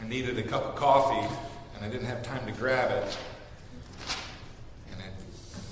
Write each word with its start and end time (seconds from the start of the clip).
I 0.00 0.08
needed 0.08 0.38
a 0.38 0.42
cup 0.42 0.64
of 0.64 0.76
coffee 0.76 1.28
and 1.74 1.84
I 1.84 1.88
didn't 1.88 2.06
have 2.06 2.22
time 2.22 2.44
to 2.46 2.52
grab 2.52 2.90
it. 2.90 3.18
And 4.92 5.00
it, 5.00 5.12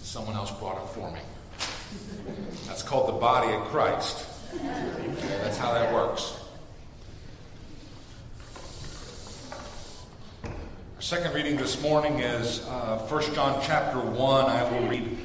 someone 0.02 0.36
else 0.36 0.50
brought 0.52 0.82
it 0.82 0.88
for 0.90 1.10
me. 1.10 1.20
That's 2.66 2.82
called 2.82 3.08
the 3.08 3.18
body 3.18 3.52
of 3.54 3.62
Christ. 3.64 4.26
That's 4.52 5.56
how 5.56 5.72
that 5.72 5.94
works. 5.94 6.38
Our 10.44 11.02
second 11.02 11.34
reading 11.34 11.56
this 11.56 11.80
morning 11.80 12.18
is 12.18 12.66
uh, 12.66 12.98
1 12.98 13.34
John 13.34 13.60
chapter 13.62 13.98
1. 13.98 14.44
I 14.46 14.70
will 14.70 14.88
read 14.88 15.16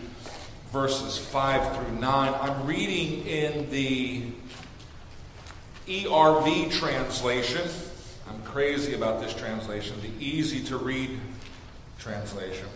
verses 0.72 1.18
5 1.18 1.76
through 1.76 2.00
9. 2.00 2.34
I'm 2.40 2.66
reading 2.66 3.26
in 3.28 3.70
the 3.70 4.24
ERV 5.88 6.72
translation. 6.72 7.70
I'm 8.34 8.42
crazy 8.44 8.96
about 8.96 9.22
this 9.22 9.34
translation, 9.34 9.96
the 10.02 10.26
easy 10.26 10.64
to 10.66 10.78
read 10.78 11.20
translation. 12.00 12.68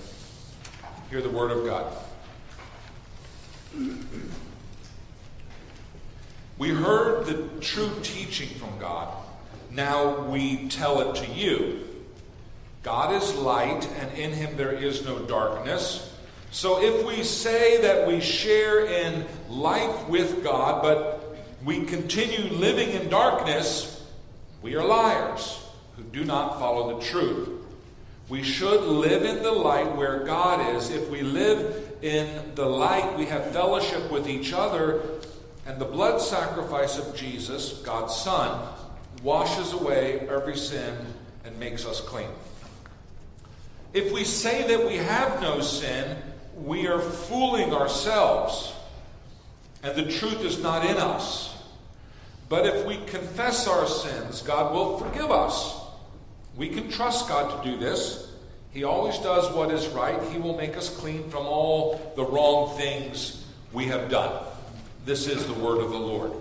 Hear 1.10 1.22
the 1.22 1.30
word 1.30 1.52
of 1.52 1.66
God. 1.66 1.94
We 6.58 6.70
heard 6.70 7.26
the 7.26 7.48
true 7.60 7.92
teaching 8.04 8.50
from 8.60 8.78
God. 8.80 9.16
Now 9.72 10.22
we 10.26 10.68
tell 10.70 11.10
it 11.10 11.16
to 11.24 11.32
you. 11.32 11.84
God 12.84 13.14
is 13.14 13.36
light, 13.36 13.88
and 14.00 14.18
in 14.18 14.32
him 14.34 14.58
there 14.58 14.72
is 14.72 15.06
no 15.06 15.20
darkness. 15.20 16.16
So 16.52 16.82
if 16.82 17.06
we 17.06 17.24
say 17.24 17.82
that 17.82 18.08
we 18.08 18.22
share 18.22 18.86
in 18.86 19.26
life 19.50 20.08
with 20.08 20.44
God, 20.44 20.84
but 20.84 21.36
we 21.66 21.84
continue 21.86 22.52
living 22.54 22.92
in 22.92 23.10
darkness, 23.10 23.97
we 24.62 24.76
are 24.76 24.84
liars 24.84 25.64
who 25.96 26.04
do 26.04 26.26
not 26.26 26.60
follow 26.60 27.00
the 27.00 27.06
truth. 27.06 27.50
We 28.30 28.44
should 28.44 28.82
live 28.82 29.24
in 29.24 29.42
the 29.42 29.52
light 29.52 29.96
where 29.96 30.26
God 30.26 30.76
is. 30.76 30.90
If 30.90 31.10
we 31.10 31.22
live 31.22 31.98
in 32.02 32.56
the 32.56 32.66
light, 32.66 33.18
we 33.18 33.26
have 33.26 33.52
fellowship 33.52 34.12
with 34.12 34.28
each 34.28 34.54
other, 34.54 35.02
and 35.66 35.80
the 35.80 35.86
blood 35.86 36.20
sacrifice 36.20 36.98
of 36.98 37.16
Jesus, 37.16 37.74
God's 37.84 38.16
Son, 38.16 38.68
washes 39.24 39.74
away 39.74 40.20
every 40.30 40.58
sin 40.58 40.96
and 41.46 41.58
makes 41.60 41.86
us 41.86 42.02
clean. 42.02 42.30
If 43.94 44.12
we 44.12 44.24
say 44.24 44.68
that 44.68 44.86
we 44.86 44.98
have 44.98 45.42
no 45.42 45.62
sin, 45.62 46.18
we 46.56 46.88
are 46.88 47.00
fooling 47.00 47.74
ourselves, 47.74 48.74
and 49.82 49.96
the 49.96 50.12
truth 50.12 50.42
is 50.42 50.62
not 50.62 50.86
in 50.86 50.98
us. 50.98 51.57
But 52.50 52.66
if 52.66 52.86
we 52.86 52.98
confess 53.08 53.68
our 53.68 53.88
sins, 53.88 54.42
God 54.42 54.74
will 54.74 54.98
forgive 54.98 55.32
us. 55.32 55.82
We 56.56 56.70
can 56.70 56.90
trust 56.90 57.28
God 57.28 57.64
to 57.64 57.70
do 57.70 57.78
this. 57.78 58.32
He 58.72 58.84
always 58.84 59.18
does 59.20 59.54
what 59.54 59.72
is 59.72 59.88
right. 59.88 60.22
He 60.32 60.38
will 60.38 60.56
make 60.56 60.78
us 60.78 60.90
clean 60.90 61.30
from 61.30 61.46
all 61.46 62.14
the 62.16 62.24
wrong 62.24 62.78
things 62.78 63.46
we 63.74 63.86
have 63.86 64.10
done. 64.10 64.44
This 65.06 65.28
is 65.28 65.46
the 65.46 65.54
word 65.54 65.80
of 65.80 65.92
the 65.92 65.98
Lord. 65.98 66.32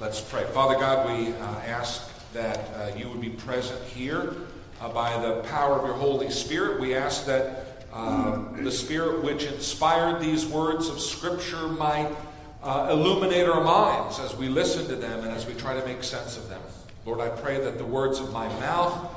Let's 0.00 0.20
pray. 0.20 0.44
Father 0.52 0.76
God, 0.76 1.08
we 1.08 1.32
uh, 1.32 1.60
ask 1.66 2.10
that 2.32 2.58
uh, 2.74 2.90
you 2.96 3.08
would 3.08 3.20
be 3.20 3.30
present 3.30 3.82
here 3.84 4.34
uh, 4.80 4.88
by 4.90 5.20
the 5.20 5.42
power 5.48 5.78
of 5.78 5.86
your 5.86 5.94
Holy 5.94 6.30
Spirit. 6.30 6.80
We 6.80 6.94
ask 6.94 7.26
that 7.26 7.86
uh, 7.92 8.42
the 8.62 8.70
Spirit 8.70 9.24
which 9.24 9.44
inspired 9.44 10.20
these 10.20 10.46
words 10.46 10.88
of 10.88 11.00
Scripture 11.00 11.68
might 11.68 12.14
uh, 12.62 12.88
illuminate 12.90 13.48
our 13.48 13.62
minds 13.62 14.18
as 14.18 14.36
we 14.36 14.48
listen 14.48 14.86
to 14.88 14.96
them 14.96 15.20
and 15.20 15.30
as 15.30 15.46
we 15.46 15.54
try 15.54 15.78
to 15.78 15.86
make 15.86 16.02
sense 16.02 16.36
of 16.36 16.48
them. 16.48 16.60
Lord, 17.06 17.20
I 17.20 17.28
pray 17.28 17.60
that 17.60 17.78
the 17.78 17.84
words 17.84 18.18
of 18.18 18.32
my 18.32 18.48
mouth 18.60 19.14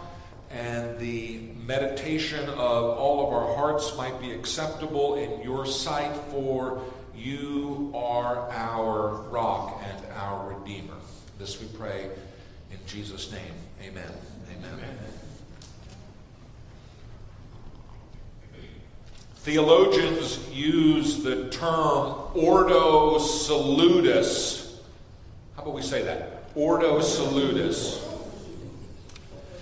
and 0.50 0.98
the 1.00 1.40
meditation 1.66 2.48
of 2.50 2.98
all 2.98 3.28
of 3.28 3.34
our 3.34 3.56
hearts 3.56 3.96
might 3.98 4.20
be 4.20 4.32
acceptable 4.32 5.16
in 5.16 5.42
your 5.42 5.66
sight, 5.66 6.16
for 6.30 6.82
you 7.16 7.92
are 7.96 8.50
our 8.52 9.22
rock 9.30 9.82
and 9.84 10.06
our 10.14 10.54
Redeemer. 10.54 10.96
This 11.40 11.60
we 11.60 11.68
pray 11.68 12.10
in 12.72 12.78
Jesus' 12.86 13.32
name. 13.32 13.54
Amen. 13.82 14.12
Amen. 14.52 14.74
Amen. 14.74 15.21
Theologians 19.42 20.38
use 20.52 21.24
the 21.24 21.50
term 21.50 22.16
ordo 22.36 23.18
salutis. 23.18 24.80
How 25.56 25.64
about 25.64 25.74
we 25.74 25.82
say 25.82 26.04
that? 26.04 26.44
Ordo 26.54 27.02
salutis. 27.02 28.08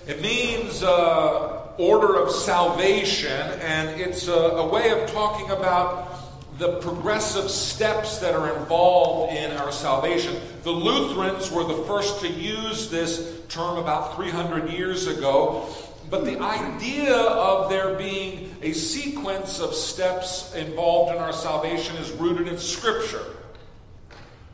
It 0.06 0.20
means 0.20 0.82
uh, 0.82 1.68
order 1.78 2.22
of 2.22 2.30
salvation, 2.30 3.30
and 3.30 3.98
it's 3.98 4.28
a, 4.28 4.34
a 4.34 4.68
way 4.68 4.90
of 4.90 5.10
talking 5.10 5.50
about 5.50 6.58
the 6.58 6.78
progressive 6.80 7.50
steps 7.50 8.18
that 8.18 8.34
are 8.34 8.54
involved 8.58 9.32
in 9.32 9.50
our 9.52 9.72
salvation. 9.72 10.36
The 10.62 10.72
Lutherans 10.72 11.50
were 11.50 11.64
the 11.64 11.82
first 11.84 12.20
to 12.20 12.28
use 12.28 12.90
this 12.90 13.40
term 13.48 13.78
about 13.78 14.14
300 14.14 14.68
years 14.68 15.06
ago, 15.06 15.66
but 16.10 16.24
the 16.24 16.40
idea 16.40 17.16
of 17.16 17.70
there 17.70 17.94
being 17.94 18.54
a 18.62 18.72
sequence 18.72 19.60
of 19.60 19.74
steps 19.74 20.54
involved 20.54 21.14
in 21.14 21.22
our 21.22 21.32
salvation 21.32 21.96
is 21.96 22.10
rooted 22.12 22.48
in 22.48 22.58
Scripture. 22.58 23.24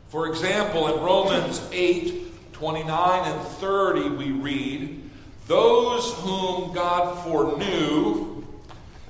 For 0.09 0.27
example, 0.27 0.87
in 0.93 1.03
Romans 1.03 1.61
8 1.71 2.53
29 2.53 3.31
and 3.31 3.41
30, 3.59 4.09
we 4.09 4.31
read, 4.31 5.07
those 5.45 6.13
whom 6.15 6.73
God 6.73 7.23
foreknew, 7.23 8.43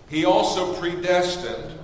he 0.10 0.26
also 0.26 0.74
predestined. 0.74 1.80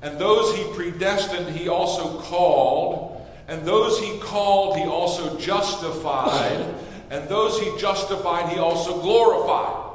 And 0.00 0.18
those 0.18 0.56
he 0.56 0.64
predestined, 0.72 1.54
he 1.54 1.68
also 1.68 2.20
called. 2.20 3.26
And 3.48 3.66
those 3.66 4.00
he 4.00 4.18
called, 4.18 4.76
he 4.76 4.84
also 4.84 5.38
justified. 5.38 6.74
And 7.10 7.28
those 7.28 7.58
he 7.60 7.76
justified, 7.78 8.52
he 8.52 8.58
also 8.58 9.00
glorified. 9.00 9.88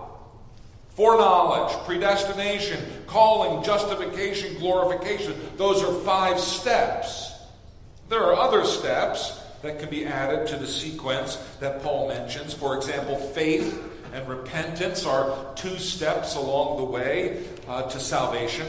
Foreknowledge, 0.95 1.73
predestination, 1.85 2.79
calling, 3.07 3.63
justification, 3.63 4.57
glorification. 4.59 5.33
Those 5.57 5.83
are 5.83 5.93
five 6.01 6.39
steps. 6.39 7.33
There 8.09 8.23
are 8.23 8.35
other 8.35 8.63
steps 8.63 9.39
that 9.63 9.79
can 9.79 9.89
be 9.89 10.05
added 10.05 10.47
to 10.47 10.57
the 10.57 10.67
sequence 10.67 11.37
that 11.59 11.81
Paul 11.81 12.09
mentions. 12.09 12.53
For 12.53 12.75
example, 12.75 13.17
faith 13.17 13.81
and 14.13 14.27
repentance 14.27 15.05
are 15.05 15.53
two 15.55 15.77
steps 15.77 16.35
along 16.35 16.77
the 16.77 16.83
way 16.83 17.43
uh, 17.67 17.83
to 17.83 17.99
salvation. 17.99 18.67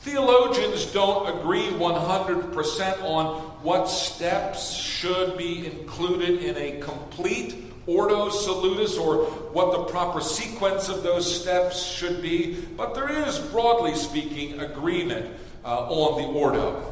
Theologians 0.00 0.86
don't 0.86 1.38
agree 1.38 1.68
100% 1.68 3.02
on 3.04 3.40
what 3.62 3.86
steps 3.86 4.72
should 4.72 5.38
be 5.38 5.64
included 5.66 6.42
in 6.42 6.56
a 6.56 6.80
complete 6.80 7.71
ordo 7.86 8.30
salutis 8.30 8.96
or 8.96 9.24
what 9.52 9.72
the 9.72 9.84
proper 9.92 10.20
sequence 10.20 10.88
of 10.88 11.02
those 11.02 11.40
steps 11.40 11.84
should 11.84 12.22
be, 12.22 12.54
but 12.76 12.94
there 12.94 13.10
is, 13.26 13.38
broadly 13.38 13.94
speaking, 13.94 14.60
agreement 14.60 15.34
uh, 15.64 15.88
on 15.88 16.22
the 16.22 16.28
ordo. 16.38 16.88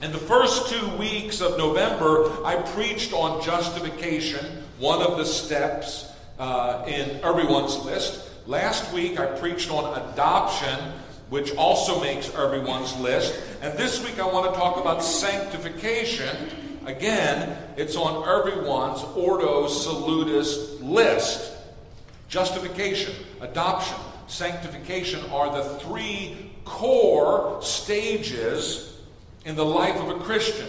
In 0.00 0.10
the 0.10 0.18
first 0.18 0.68
two 0.68 0.96
weeks 0.96 1.40
of 1.40 1.56
November, 1.58 2.44
I 2.44 2.56
preached 2.56 3.12
on 3.12 3.42
justification, 3.42 4.64
one 4.78 5.00
of 5.00 5.16
the 5.16 5.24
steps 5.24 6.12
uh, 6.38 6.84
in 6.88 7.20
everyone's 7.22 7.78
list. 7.84 8.28
Last 8.46 8.92
week, 8.92 9.20
I 9.20 9.26
preached 9.26 9.70
on 9.70 9.96
adoption, 10.10 10.76
which 11.30 11.54
also 11.54 12.00
makes 12.00 12.34
everyone's 12.34 12.96
list. 12.96 13.40
And 13.60 13.78
this 13.78 14.04
week, 14.04 14.18
I 14.18 14.26
want 14.26 14.52
to 14.52 14.58
talk 14.58 14.76
about 14.76 15.04
sanctification. 15.04 16.36
Again, 16.86 17.56
it's 17.76 17.96
on 17.96 18.28
everyone's 18.28 19.02
Ordo 19.16 19.68
Salutis 19.68 20.80
list. 20.80 21.52
Justification, 22.28 23.14
adoption, 23.40 23.96
sanctification 24.26 25.20
are 25.30 25.54
the 25.54 25.78
three 25.80 26.50
core 26.64 27.60
stages 27.62 29.00
in 29.44 29.54
the 29.54 29.64
life 29.64 29.96
of 29.96 30.08
a 30.08 30.20
Christian. 30.20 30.68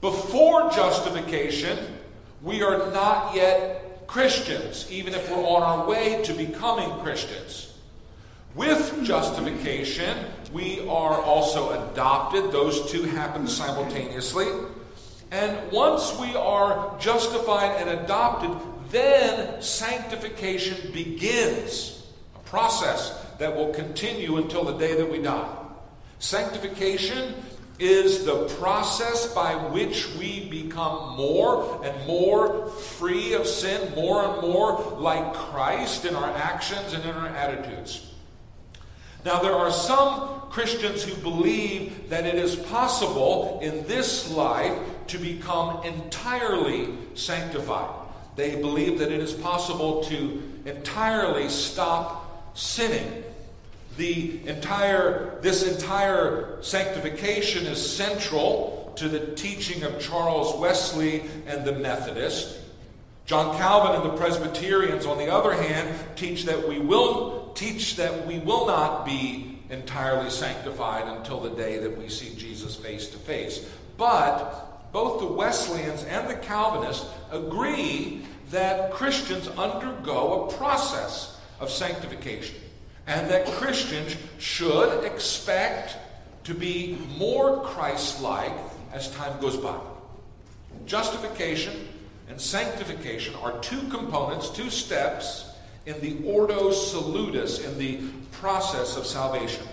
Before 0.00 0.70
justification, 0.70 1.78
we 2.42 2.62
are 2.62 2.90
not 2.92 3.34
yet 3.34 4.06
Christians, 4.06 4.90
even 4.90 5.14
if 5.14 5.30
we're 5.30 5.44
on 5.44 5.62
our 5.62 5.86
way 5.86 6.22
to 6.24 6.32
becoming 6.32 6.90
Christians. 7.00 7.74
With 8.54 9.04
justification, 9.04 10.16
we 10.52 10.80
are 10.88 11.20
also 11.20 11.90
adopted. 11.90 12.52
Those 12.52 12.90
two 12.90 13.02
happen 13.02 13.46
simultaneously. 13.46 14.46
And 15.30 15.70
once 15.70 16.16
we 16.18 16.34
are 16.34 16.98
justified 16.98 17.80
and 17.80 17.90
adopted, 17.90 18.50
then 18.90 19.62
sanctification 19.62 20.92
begins. 20.92 22.04
A 22.34 22.38
process 22.40 23.24
that 23.38 23.54
will 23.54 23.72
continue 23.72 24.36
until 24.38 24.64
the 24.64 24.76
day 24.76 24.96
that 24.96 25.10
we 25.10 25.22
die. 25.22 25.56
Sanctification 26.18 27.34
is 27.78 28.26
the 28.26 28.44
process 28.60 29.32
by 29.32 29.54
which 29.54 30.14
we 30.16 30.48
become 30.50 31.16
more 31.16 31.80
and 31.84 32.06
more 32.06 32.68
free 32.68 33.32
of 33.32 33.46
sin, 33.46 33.94
more 33.94 34.22
and 34.22 34.42
more 34.42 34.96
like 34.98 35.32
Christ 35.32 36.04
in 36.04 36.14
our 36.14 36.30
actions 36.36 36.92
and 36.92 37.02
in 37.04 37.10
our 37.10 37.28
attitudes. 37.28 38.09
Now, 39.24 39.40
there 39.40 39.54
are 39.54 39.70
some 39.70 40.40
Christians 40.50 41.02
who 41.02 41.14
believe 41.22 42.08
that 42.08 42.26
it 42.26 42.34
is 42.34 42.56
possible 42.56 43.60
in 43.62 43.86
this 43.86 44.30
life 44.30 44.76
to 45.08 45.18
become 45.18 45.84
entirely 45.84 46.88
sanctified. 47.14 47.94
They 48.36 48.56
believe 48.56 48.98
that 48.98 49.12
it 49.12 49.20
is 49.20 49.32
possible 49.32 50.02
to 50.04 50.42
entirely 50.64 51.48
stop 51.48 52.56
sinning. 52.56 53.24
The 53.96 54.46
entire, 54.48 55.38
this 55.40 55.62
entire 55.62 56.62
sanctification 56.62 57.66
is 57.66 57.94
central 57.94 58.92
to 58.96 59.08
the 59.08 59.34
teaching 59.34 59.82
of 59.82 60.00
Charles 60.00 60.58
Wesley 60.58 61.24
and 61.46 61.64
the 61.64 61.72
Methodists. 61.72 62.58
John 63.26 63.56
Calvin 63.56 64.00
and 64.00 64.10
the 64.10 64.16
Presbyterians, 64.16 65.06
on 65.06 65.18
the 65.18 65.32
other 65.32 65.52
hand, 65.52 65.94
teach 66.16 66.44
that 66.46 66.68
we 66.68 66.80
will 66.80 67.39
teach 67.54 67.96
that 67.96 68.26
we 68.26 68.38
will 68.38 68.66
not 68.66 69.04
be 69.04 69.58
entirely 69.70 70.30
sanctified 70.30 71.06
until 71.16 71.40
the 71.40 71.50
day 71.50 71.78
that 71.78 71.96
we 71.96 72.08
see 72.08 72.34
Jesus 72.34 72.76
face 72.76 73.08
to 73.08 73.18
face. 73.18 73.68
But 73.96 74.92
both 74.92 75.20
the 75.20 75.26
Wesleyans 75.26 76.04
and 76.04 76.28
the 76.28 76.34
Calvinists 76.34 77.06
agree 77.30 78.22
that 78.50 78.90
Christians 78.92 79.48
undergo 79.48 80.44
a 80.44 80.52
process 80.56 81.40
of 81.60 81.70
sanctification 81.70 82.56
and 83.06 83.30
that 83.30 83.46
Christians 83.46 84.16
should 84.38 85.04
expect 85.04 85.96
to 86.44 86.54
be 86.54 86.98
more 87.16 87.62
Christ 87.62 88.20
like 88.22 88.52
as 88.92 89.10
time 89.14 89.40
goes 89.40 89.56
by. 89.56 89.78
Justification 90.86 91.88
and 92.28 92.40
sanctification 92.40 93.34
are 93.36 93.58
two 93.58 93.82
components, 93.88 94.50
two 94.50 94.70
steps 94.70 95.49
in 95.86 96.00
the 96.00 96.24
ordo 96.26 96.70
salutis, 96.70 97.64
in 97.64 97.78
the 97.78 98.00
process 98.32 98.96
of 98.96 99.06
salvation. 99.06 99.66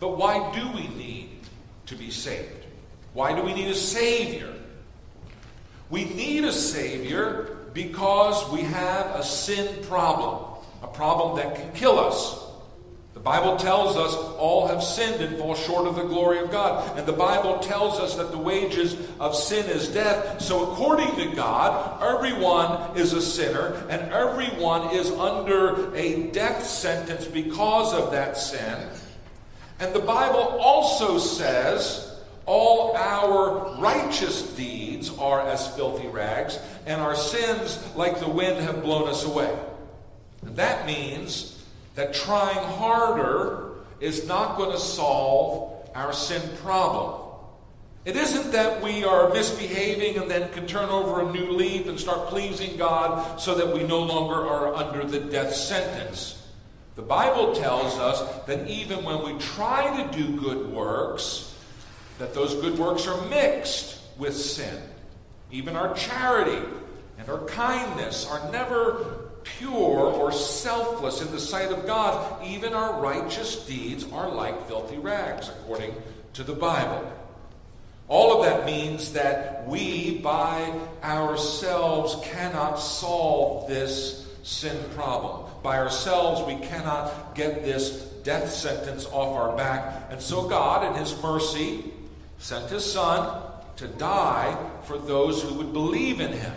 But 0.00 0.16
why 0.16 0.52
do 0.54 0.70
we 0.72 0.88
need 0.88 1.40
to 1.86 1.96
be 1.96 2.10
saved? 2.10 2.66
Why 3.14 3.34
do 3.34 3.42
we 3.42 3.52
need 3.52 3.68
a 3.68 3.74
Savior? 3.74 4.54
We 5.90 6.04
need 6.04 6.44
a 6.44 6.52
Savior 6.52 7.56
because 7.72 8.50
we 8.50 8.60
have 8.62 9.06
a 9.16 9.22
sin 9.22 9.82
problem, 9.84 10.62
a 10.82 10.86
problem 10.86 11.36
that 11.36 11.56
can 11.56 11.72
kill 11.72 11.98
us. 11.98 12.47
The 13.18 13.24
Bible 13.24 13.56
tells 13.56 13.96
us 13.96 14.14
all 14.38 14.68
have 14.68 14.80
sinned 14.80 15.20
and 15.20 15.36
fall 15.38 15.56
short 15.56 15.88
of 15.88 15.96
the 15.96 16.04
glory 16.04 16.38
of 16.38 16.52
God. 16.52 16.96
And 16.96 17.04
the 17.04 17.12
Bible 17.12 17.58
tells 17.58 17.98
us 17.98 18.14
that 18.14 18.30
the 18.30 18.38
wages 18.38 18.96
of 19.18 19.34
sin 19.34 19.68
is 19.68 19.88
death. 19.88 20.40
So, 20.40 20.70
according 20.70 21.16
to 21.16 21.34
God, 21.34 22.00
everyone 22.00 22.96
is 22.96 23.14
a 23.14 23.20
sinner 23.20 23.84
and 23.90 24.12
everyone 24.12 24.94
is 24.94 25.10
under 25.10 25.92
a 25.96 26.28
death 26.30 26.64
sentence 26.64 27.26
because 27.26 27.92
of 27.92 28.12
that 28.12 28.36
sin. 28.36 28.88
And 29.80 29.92
the 29.92 29.98
Bible 29.98 30.60
also 30.60 31.18
says 31.18 32.20
all 32.46 32.96
our 32.96 33.80
righteous 33.80 34.42
deeds 34.54 35.10
are 35.18 35.40
as 35.40 35.74
filthy 35.74 36.06
rags, 36.06 36.56
and 36.86 37.00
our 37.00 37.16
sins, 37.16 37.84
like 37.96 38.20
the 38.20 38.30
wind, 38.30 38.60
have 38.60 38.84
blown 38.84 39.08
us 39.08 39.24
away. 39.24 39.52
And 40.42 40.54
that 40.54 40.86
means 40.86 41.57
that 41.98 42.14
trying 42.14 42.64
harder 42.78 43.72
is 43.98 44.24
not 44.28 44.56
going 44.56 44.70
to 44.70 44.78
solve 44.78 45.90
our 45.96 46.12
sin 46.12 46.40
problem. 46.58 47.20
It 48.04 48.14
isn't 48.14 48.52
that 48.52 48.80
we 48.80 49.02
are 49.02 49.30
misbehaving 49.30 50.16
and 50.16 50.30
then 50.30 50.48
can 50.52 50.68
turn 50.68 50.90
over 50.90 51.22
a 51.22 51.32
new 51.32 51.50
leaf 51.50 51.88
and 51.88 51.98
start 51.98 52.28
pleasing 52.28 52.76
God 52.76 53.40
so 53.40 53.56
that 53.56 53.74
we 53.74 53.82
no 53.82 54.00
longer 54.00 54.36
are 54.36 54.76
under 54.76 55.02
the 55.02 55.18
death 55.18 55.52
sentence. 55.52 56.46
The 56.94 57.02
Bible 57.02 57.56
tells 57.56 57.98
us 57.98 58.46
that 58.46 58.68
even 58.68 59.02
when 59.02 59.24
we 59.24 59.36
try 59.40 60.00
to 60.00 60.16
do 60.16 60.40
good 60.40 60.70
works, 60.70 61.52
that 62.20 62.32
those 62.32 62.54
good 62.54 62.78
works 62.78 63.08
are 63.08 63.20
mixed 63.26 63.98
with 64.18 64.36
sin. 64.36 64.80
Even 65.50 65.74
our 65.74 65.92
charity 65.94 66.64
and 67.18 67.28
our 67.28 67.44
kindness 67.46 68.24
are 68.24 68.52
never 68.52 69.27
pure 69.58 70.00
or 70.00 70.32
selfless 70.32 71.22
in 71.22 71.30
the 71.30 71.40
sight 71.40 71.70
of 71.70 71.86
God, 71.86 72.44
even 72.44 72.72
our 72.72 73.00
righteous 73.00 73.64
deeds 73.66 74.04
are 74.12 74.30
like 74.30 74.66
filthy 74.66 74.98
rags, 74.98 75.48
according 75.48 75.94
to 76.34 76.42
the 76.42 76.54
Bible. 76.54 77.12
All 78.08 78.38
of 78.38 78.46
that 78.46 78.64
means 78.64 79.12
that 79.12 79.66
we, 79.68 80.18
by 80.18 80.72
ourselves, 81.02 82.16
cannot 82.24 82.76
solve 82.76 83.68
this 83.68 84.26
sin 84.42 84.76
problem. 84.94 85.50
By 85.62 85.78
ourselves, 85.78 86.42
we 86.42 86.64
cannot 86.66 87.34
get 87.34 87.64
this 87.64 87.90
death 88.22 88.50
sentence 88.50 89.04
off 89.06 89.36
our 89.36 89.56
back. 89.56 90.10
And 90.10 90.20
so, 90.22 90.48
God, 90.48 90.86
in 90.86 91.00
His 91.00 91.20
mercy, 91.22 91.84
sent 92.38 92.70
His 92.70 92.90
Son 92.90 93.42
to 93.76 93.86
die 93.86 94.56
for 94.84 94.96
those 94.96 95.42
who 95.42 95.54
would 95.54 95.72
believe 95.72 96.20
in 96.20 96.32
Him. 96.32 96.54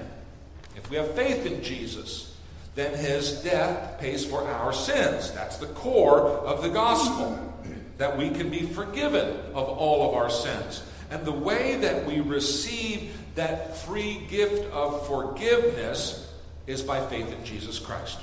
If 0.77 0.89
we 0.89 0.97
have 0.97 1.13
faith 1.15 1.45
in 1.45 1.61
Jesus, 1.61 2.30
then 2.75 2.97
his 2.97 3.41
death 3.43 3.99
pays 3.99 4.25
for 4.25 4.47
our 4.47 4.71
sins. 4.71 5.31
That's 5.31 5.57
the 5.57 5.67
core 5.67 6.21
of 6.21 6.61
the 6.61 6.69
gospel, 6.69 7.53
that 7.97 8.17
we 8.17 8.29
can 8.29 8.49
be 8.49 8.61
forgiven 8.61 9.27
of 9.53 9.67
all 9.67 10.09
of 10.09 10.15
our 10.15 10.29
sins. 10.29 10.83
And 11.09 11.25
the 11.25 11.31
way 11.31 11.75
that 11.77 12.05
we 12.05 12.21
receive 12.21 13.17
that 13.35 13.77
free 13.77 14.25
gift 14.29 14.71
of 14.71 15.05
forgiveness 15.07 16.31
is 16.67 16.81
by 16.81 17.05
faith 17.07 17.31
in 17.31 17.43
Jesus 17.43 17.79
Christ. 17.79 18.17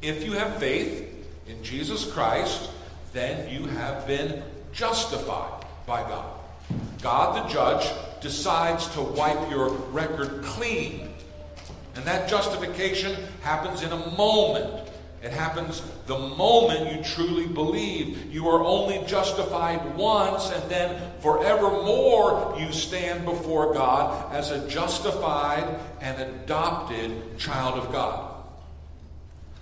If 0.00 0.24
you 0.24 0.32
have 0.32 0.58
faith 0.58 1.08
in 1.48 1.62
Jesus 1.62 2.10
Christ, 2.12 2.70
then 3.12 3.48
you 3.50 3.66
have 3.66 4.06
been 4.06 4.42
justified 4.72 5.64
by 5.86 6.02
God. 6.02 6.38
God 7.02 7.44
the 7.44 7.52
judge 7.52 7.86
decides 8.20 8.86
to 8.94 9.02
wipe 9.02 9.50
your 9.50 9.70
record 9.70 10.42
clean 10.44 11.11
and 11.94 12.04
that 12.04 12.28
justification 12.28 13.16
happens 13.42 13.82
in 13.82 13.92
a 13.92 14.10
moment. 14.16 14.88
It 15.22 15.30
happens 15.30 15.82
the 16.06 16.18
moment 16.18 16.96
you 16.96 17.04
truly 17.04 17.46
believe. 17.46 18.32
You 18.32 18.48
are 18.48 18.64
only 18.64 19.04
justified 19.06 19.94
once, 19.94 20.50
and 20.50 20.68
then 20.70 21.12
forevermore 21.20 22.56
you 22.58 22.72
stand 22.72 23.24
before 23.24 23.72
God 23.72 24.34
as 24.34 24.50
a 24.50 24.66
justified 24.68 25.78
and 26.00 26.20
adopted 26.20 27.38
child 27.38 27.78
of 27.78 27.92
God. 27.92 28.34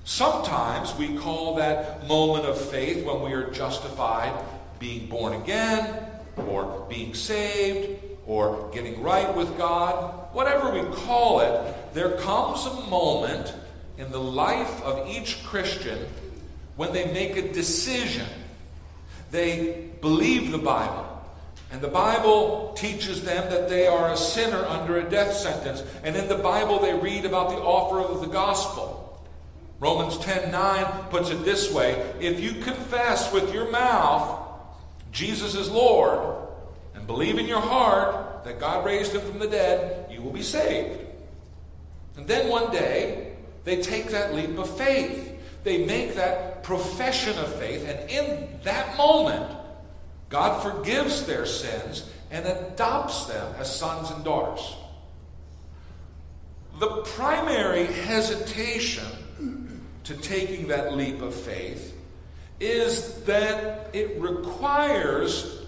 Sometimes 0.05 0.95
we 0.97 1.17
call 1.19 1.57
that 1.57 2.09
moment 2.09 2.47
of 2.47 2.59
faith 2.59 3.05
when 3.05 3.21
we 3.23 3.33
are 3.33 3.51
justified 3.51 4.33
being 4.79 5.07
born 5.09 5.35
again, 5.35 6.07
or 6.49 6.87
being 6.89 7.13
saved, 7.13 8.03
or 8.27 8.71
getting 8.73 9.03
right 9.03 9.37
with 9.37 9.59
God, 9.59 10.20
whatever 10.33 10.71
we 10.71 10.83
call 10.97 11.41
it, 11.41 11.95
there 11.95 12.13
comes 12.19 12.67
a 12.67 12.75
moment 12.89 13.55
in 13.99 14.11
the 14.11 14.21
life 14.21 14.83
of 14.83 15.09
each 15.09 15.45
Christian 15.45 16.07
when 16.77 16.93
they 16.93 17.13
make 17.13 17.37
a 17.37 17.53
decision. 17.53 18.27
They 19.31 19.91
believe 20.01 20.51
the 20.51 20.59
Bible. 20.59 21.07
And 21.73 21.81
the 21.81 21.89
Bible 21.89 22.73
teaches 22.77 23.23
them 23.23 23.49
that 23.51 23.69
they 23.69 23.87
are 23.87 24.13
a 24.13 24.17
sinner 24.17 24.65
under 24.65 24.99
a 24.99 25.09
death 25.09 25.35
sentence. 25.35 25.85
And 26.03 26.17
in 26.17 26.29
the 26.29 26.39
Bible, 26.39 26.81
they 26.81 26.95
read 26.95 27.25
about 27.25 27.51
the 27.51 27.57
offer 27.57 28.01
of 28.01 28.21
the 28.21 28.27
gospel. 28.27 29.01
Romans 29.79 30.19
10 30.19 30.53
9 30.53 31.05
puts 31.11 31.31
it 31.31 31.43
this 31.45 31.73
way 31.73 31.93
If 32.21 32.39
you 32.39 32.63
confess 32.63 33.33
with 33.33 33.55
your 33.55 33.71
mouth 33.71 34.39
Jesus 35.11 35.55
is 35.55 35.71
Lord 35.71 36.37
and 36.95 37.07
believe 37.07 37.39
in 37.39 37.47
your 37.47 37.61
heart 37.61 38.27
that 38.45 38.59
God 38.59 38.85
raised 38.85 39.15
him 39.15 39.21
from 39.21 39.39
the 39.39 39.47
dead, 39.47 40.11
you 40.11 40.23
will 40.23 40.33
be 40.33 40.43
saved. 40.43 40.99
And 42.17 42.27
then 42.27 42.49
one 42.49 42.71
day, 42.73 43.35
they 43.65 43.81
take 43.81 44.09
that 44.09 44.35
leap 44.35 44.59
of 44.59 44.69
faith. 44.77 45.29
They 45.63 45.85
make 45.85 46.15
that 46.15 46.63
profession 46.63 47.39
of 47.39 47.55
faith, 47.57 47.87
and 47.87 48.11
in 48.11 48.49
that 48.63 48.97
moment, 48.97 49.45
God 50.31 50.63
forgives 50.63 51.27
their 51.27 51.45
sins 51.45 52.09
and 52.31 52.47
adopts 52.47 53.27
them 53.27 53.55
as 53.59 53.75
sons 53.75 54.11
and 54.11 54.25
daughters. 54.25 54.77
The 56.79 57.03
primary 57.03 57.87
hesitation 57.87 59.05
to 60.05 60.15
taking 60.15 60.69
that 60.69 60.97
leap 60.97 61.21
of 61.21 61.35
faith 61.35 61.95
is 62.59 63.23
that 63.25 63.91
it 63.93 64.19
requires 64.21 65.63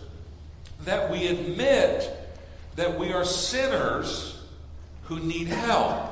that 0.85 1.11
we 1.11 1.27
admit 1.27 2.11
that 2.77 2.99
we 2.99 3.13
are 3.13 3.25
sinners 3.25 4.41
who 5.05 5.21
need 5.21 5.49
help. 5.49 6.11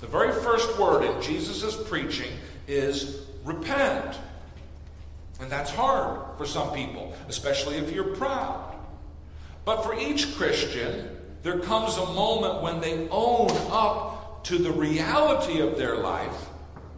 The 0.00 0.06
very 0.06 0.32
first 0.32 0.78
word 0.78 1.04
in 1.04 1.22
Jesus' 1.22 1.76
preaching 1.88 2.32
is 2.66 3.22
repent. 3.44 4.18
And 5.40 5.50
that's 5.50 5.70
hard 5.70 6.20
for 6.36 6.46
some 6.46 6.72
people, 6.72 7.14
especially 7.28 7.76
if 7.76 7.92
you're 7.92 8.16
proud. 8.16 8.74
But 9.64 9.82
for 9.82 9.98
each 9.98 10.36
Christian, 10.36 11.16
there 11.42 11.58
comes 11.60 11.96
a 11.96 12.06
moment 12.12 12.62
when 12.62 12.80
they 12.80 13.08
own 13.10 13.50
up 13.70 14.44
to 14.44 14.58
the 14.58 14.70
reality 14.70 15.60
of 15.60 15.76
their 15.76 15.96
life. 15.96 16.48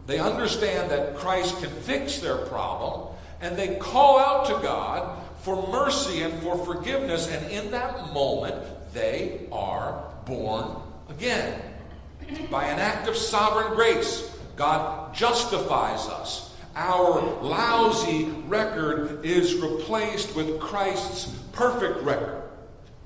They 0.07 0.19
understand 0.19 0.91
that 0.91 1.15
Christ 1.15 1.61
can 1.61 1.69
fix 1.69 2.19
their 2.19 2.37
problem, 2.37 3.15
and 3.41 3.57
they 3.57 3.75
call 3.75 4.19
out 4.19 4.45
to 4.47 4.53
God 4.65 5.22
for 5.43 5.67
mercy 5.67 6.21
and 6.21 6.33
for 6.41 6.57
forgiveness. 6.65 7.29
And 7.29 7.51
in 7.51 7.71
that 7.71 8.13
moment, 8.13 8.55
they 8.93 9.45
are 9.51 10.03
born 10.25 10.77
again. 11.09 11.61
By 12.49 12.65
an 12.65 12.79
act 12.79 13.07
of 13.07 13.17
sovereign 13.17 13.75
grace, 13.75 14.35
God 14.55 15.13
justifies 15.13 16.07
us. 16.07 16.55
Our 16.75 17.21
lousy 17.41 18.25
record 18.47 19.25
is 19.25 19.55
replaced 19.55 20.35
with 20.35 20.59
Christ's 20.59 21.25
perfect 21.51 22.01
record. 22.03 22.41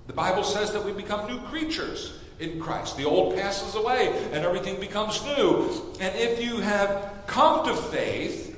The 0.06 0.14
Bible 0.14 0.44
says 0.44 0.72
that 0.72 0.86
we 0.86 0.94
become 0.94 1.28
new 1.28 1.40
creatures 1.48 2.20
in 2.40 2.60
Christ. 2.60 2.96
The 2.96 3.06
old 3.06 3.36
passes 3.36 3.76
away 3.76 4.30
and 4.32 4.46
everything 4.46 4.80
becomes 4.80 5.24
new. 5.26 5.70
And 6.00 6.16
if 6.16 6.42
you 6.42 6.60
have 6.60 7.24
come 7.26 7.66
to 7.66 7.76
faith, 7.76 8.56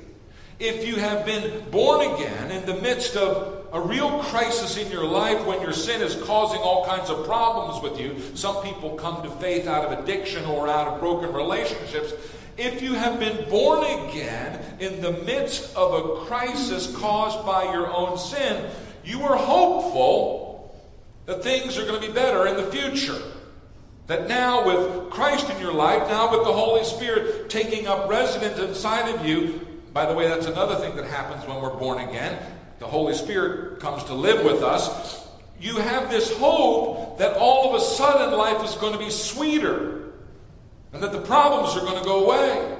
if 0.60 0.86
you 0.86 0.96
have 0.96 1.24
been 1.24 1.68
born 1.70 2.14
again 2.14 2.50
in 2.50 2.66
the 2.66 2.80
midst 2.80 3.16
of 3.16 3.59
a 3.72 3.80
real 3.80 4.18
crisis 4.24 4.76
in 4.76 4.90
your 4.90 5.04
life 5.04 5.46
when 5.46 5.60
your 5.60 5.72
sin 5.72 6.02
is 6.02 6.16
causing 6.24 6.60
all 6.60 6.84
kinds 6.86 7.08
of 7.08 7.24
problems 7.24 7.82
with 7.82 8.00
you, 8.00 8.16
some 8.34 8.62
people 8.64 8.96
come 8.96 9.22
to 9.22 9.30
faith 9.36 9.66
out 9.66 9.84
of 9.84 9.98
addiction 9.98 10.44
or 10.46 10.68
out 10.68 10.88
of 10.88 11.00
broken 11.00 11.32
relationships. 11.32 12.12
If 12.56 12.82
you 12.82 12.94
have 12.94 13.20
been 13.20 13.48
born 13.48 13.84
again 14.08 14.60
in 14.80 15.00
the 15.00 15.12
midst 15.12 15.74
of 15.76 15.94
a 15.94 16.24
crisis 16.26 16.94
caused 16.96 17.46
by 17.46 17.64
your 17.72 17.90
own 17.92 18.18
sin, 18.18 18.70
you 19.04 19.22
are 19.22 19.36
hopeful 19.36 20.76
that 21.26 21.42
things 21.42 21.78
are 21.78 21.86
going 21.86 22.00
to 22.00 22.06
be 22.06 22.12
better 22.12 22.46
in 22.48 22.56
the 22.56 22.70
future. 22.70 23.20
That 24.08 24.26
now, 24.26 24.66
with 24.66 25.10
Christ 25.10 25.48
in 25.48 25.60
your 25.60 25.72
life, 25.72 26.08
now 26.08 26.32
with 26.36 26.44
the 26.44 26.52
Holy 26.52 26.82
Spirit 26.82 27.48
taking 27.48 27.86
up 27.86 28.10
residence 28.10 28.58
inside 28.58 29.14
of 29.14 29.24
you, 29.24 29.64
by 29.92 30.06
the 30.06 30.14
way, 30.14 30.26
that's 30.26 30.46
another 30.46 30.74
thing 30.76 30.96
that 30.96 31.04
happens 31.04 31.46
when 31.46 31.60
we're 31.62 31.76
born 31.76 32.08
again. 32.08 32.36
The 32.80 32.86
Holy 32.86 33.12
Spirit 33.12 33.78
comes 33.78 34.02
to 34.04 34.14
live 34.14 34.42
with 34.42 34.62
us. 34.62 35.28
You 35.60 35.76
have 35.76 36.10
this 36.10 36.34
hope 36.38 37.18
that 37.18 37.36
all 37.36 37.68
of 37.68 37.80
a 37.80 37.84
sudden 37.84 38.36
life 38.36 38.64
is 38.64 38.74
going 38.76 38.94
to 38.94 38.98
be 38.98 39.10
sweeter 39.10 40.14
and 40.94 41.02
that 41.02 41.12
the 41.12 41.20
problems 41.20 41.76
are 41.76 41.80
going 41.80 41.98
to 41.98 42.04
go 42.04 42.24
away. 42.24 42.78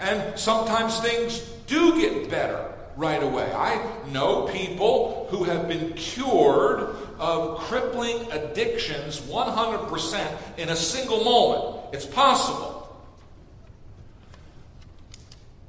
And 0.00 0.36
sometimes 0.36 0.98
things 0.98 1.38
do 1.68 2.00
get 2.00 2.28
better 2.28 2.74
right 2.96 3.22
away. 3.22 3.52
I 3.52 3.80
know 4.12 4.48
people 4.48 5.28
who 5.30 5.44
have 5.44 5.68
been 5.68 5.92
cured 5.92 6.96
of 7.20 7.60
crippling 7.60 8.30
addictions 8.32 9.20
100% 9.20 10.58
in 10.58 10.68
a 10.70 10.76
single 10.76 11.22
moment. 11.22 11.94
It's 11.94 12.06
possible. 12.06 12.77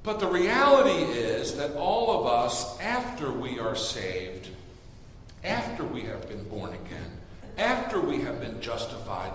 But 0.09 0.19
the 0.19 0.25
reality 0.25 1.03
is 1.03 1.55
that 1.57 1.75
all 1.75 2.19
of 2.19 2.25
us, 2.25 2.79
after 2.79 3.31
we 3.31 3.59
are 3.59 3.75
saved, 3.75 4.49
after 5.43 5.83
we 5.83 6.01
have 6.01 6.27
been 6.27 6.43
born 6.49 6.73
again, 6.73 7.11
after 7.59 8.01
we 8.01 8.19
have 8.21 8.41
been 8.41 8.59
justified, 8.59 9.31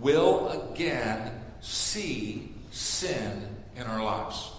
will 0.00 0.48
again 0.48 1.30
see 1.60 2.52
sin 2.72 3.46
in 3.76 3.84
our 3.84 4.02
lives. 4.02 4.50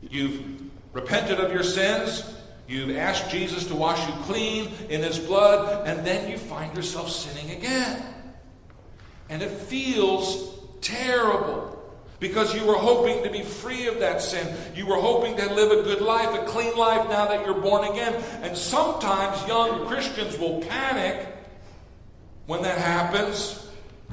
You've 0.00 0.62
repented 0.94 1.40
of 1.40 1.52
your 1.52 1.62
sins, 1.62 2.24
You've 2.66 2.96
asked 2.96 3.30
Jesus 3.30 3.66
to 3.66 3.74
wash 3.74 4.08
you 4.08 4.14
clean 4.22 4.70
in 4.88 5.02
his 5.02 5.18
blood, 5.18 5.86
and 5.86 6.06
then 6.06 6.30
you 6.30 6.38
find 6.38 6.74
yourself 6.74 7.10
sinning 7.10 7.50
again. 7.50 8.02
And 9.28 9.42
it 9.42 9.50
feels 9.50 10.58
terrible 10.80 11.73
because 12.20 12.54
you 12.54 12.64
were 12.64 12.76
hoping 12.76 13.22
to 13.24 13.30
be 13.30 13.42
free 13.42 13.86
of 13.86 14.00
that 14.00 14.22
sin. 14.22 14.54
You 14.74 14.86
were 14.86 14.96
hoping 14.96 15.36
to 15.36 15.52
live 15.52 15.72
a 15.72 15.82
good 15.82 16.00
life, 16.00 16.34
a 16.34 16.44
clean 16.46 16.76
life 16.76 17.08
now 17.08 17.26
that 17.26 17.44
you're 17.44 17.60
born 17.60 17.84
again. 17.84 18.14
And 18.42 18.56
sometimes 18.56 19.46
young 19.46 19.86
Christians 19.86 20.38
will 20.38 20.60
panic 20.62 21.26
when 22.46 22.62
that 22.62 22.78
happens. 22.78 23.68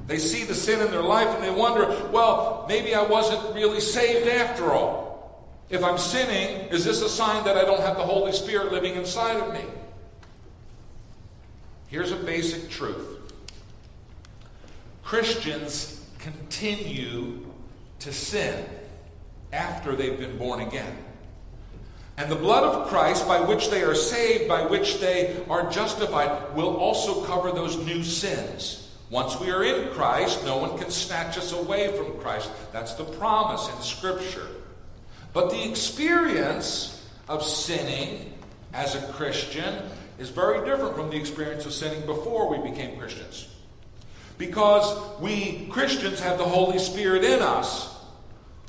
They 0.08 0.17
see 0.17 0.43
the 0.43 0.55
sin 0.55 0.81
in 0.81 0.91
their 0.91 1.03
life 1.03 1.27
and 1.27 1.43
they 1.43 1.51
wonder, 1.51 1.88
well, 2.12 2.65
maybe 2.67 2.96
I 2.96 3.03
wasn't 3.03 3.55
really 3.55 3.79
saved 3.79 4.27
after 4.27 4.72
all. 4.74 5.48
If 5.70 5.84
I'm 5.84 5.98
sinning, 5.98 6.67
is 6.67 6.84
this 6.84 7.01
a 7.01 7.08
sign 7.08 7.46
that 7.46 7.55
I 7.55 7.63
don't 7.63 7.79
have 7.79 7.96
the 7.96 8.03
Holy 8.03 8.34
Spirit 8.34 8.74
living 8.74 8.96
inside 8.96 9.38
of 9.38 9.53
me? 9.53 9.62
Here's 11.88 12.12
a 12.12 12.17
basic 12.17 12.70
truth 12.70 13.20
Christians 15.03 16.05
continue 16.20 17.50
to 18.01 18.13
sin 18.13 18.65
after 19.51 19.96
they've 19.96 20.20
been 20.20 20.38
born 20.38 20.62
again. 20.62 20.98
And 22.17 22.29
the 22.29 22.36
blood 22.36 22.63
of 22.63 22.88
Christ, 22.88 23.27
by 23.27 23.39
which 23.39 23.70
they 23.70 23.81
are 23.84 23.96
saved, 23.96 24.48
by 24.48 24.65
which 24.65 25.00
they 25.00 25.43
are 25.50 25.70
justified, 25.72 26.55
will 26.55 26.75
also 26.77 27.24
cover 27.25 27.51
those 27.51 27.77
new 27.77 28.03
sins. 28.03 28.89
Once 29.10 29.39
we 29.39 29.50
are 29.50 29.63
in 29.63 29.89
Christ, 29.89 30.46
no 30.46 30.58
one 30.58 30.77
can 30.77 30.89
snatch 30.89 31.38
us 31.38 31.51
away 31.51 31.96
from 31.98 32.20
Christ. 32.20 32.50
That's 32.72 32.93
the 32.93 33.03
promise 33.03 33.67
in 33.75 33.81
Scripture. 33.81 34.48
But 35.34 35.50
the 35.50 35.67
experience 35.67 37.10
of 37.27 37.43
sinning 37.43 38.34
as 38.74 38.96
a 38.96 39.01
Christian 39.13 39.84
is 40.20 40.29
very 40.29 40.65
different 40.65 40.96
from 40.96 41.10
the 41.10 41.17
experience 41.17 41.65
of 41.65 41.74
sinning 41.74 42.05
before 42.05 42.50
we 42.50 42.70
became 42.70 42.98
Christians. 42.98 43.48
Because 44.38 45.20
we 45.20 45.67
Christians 45.67 46.20
have 46.20 46.38
the 46.38 46.46
Holy 46.46 46.79
Spirit 46.79 47.24
in 47.24 47.41
us. 47.41 47.91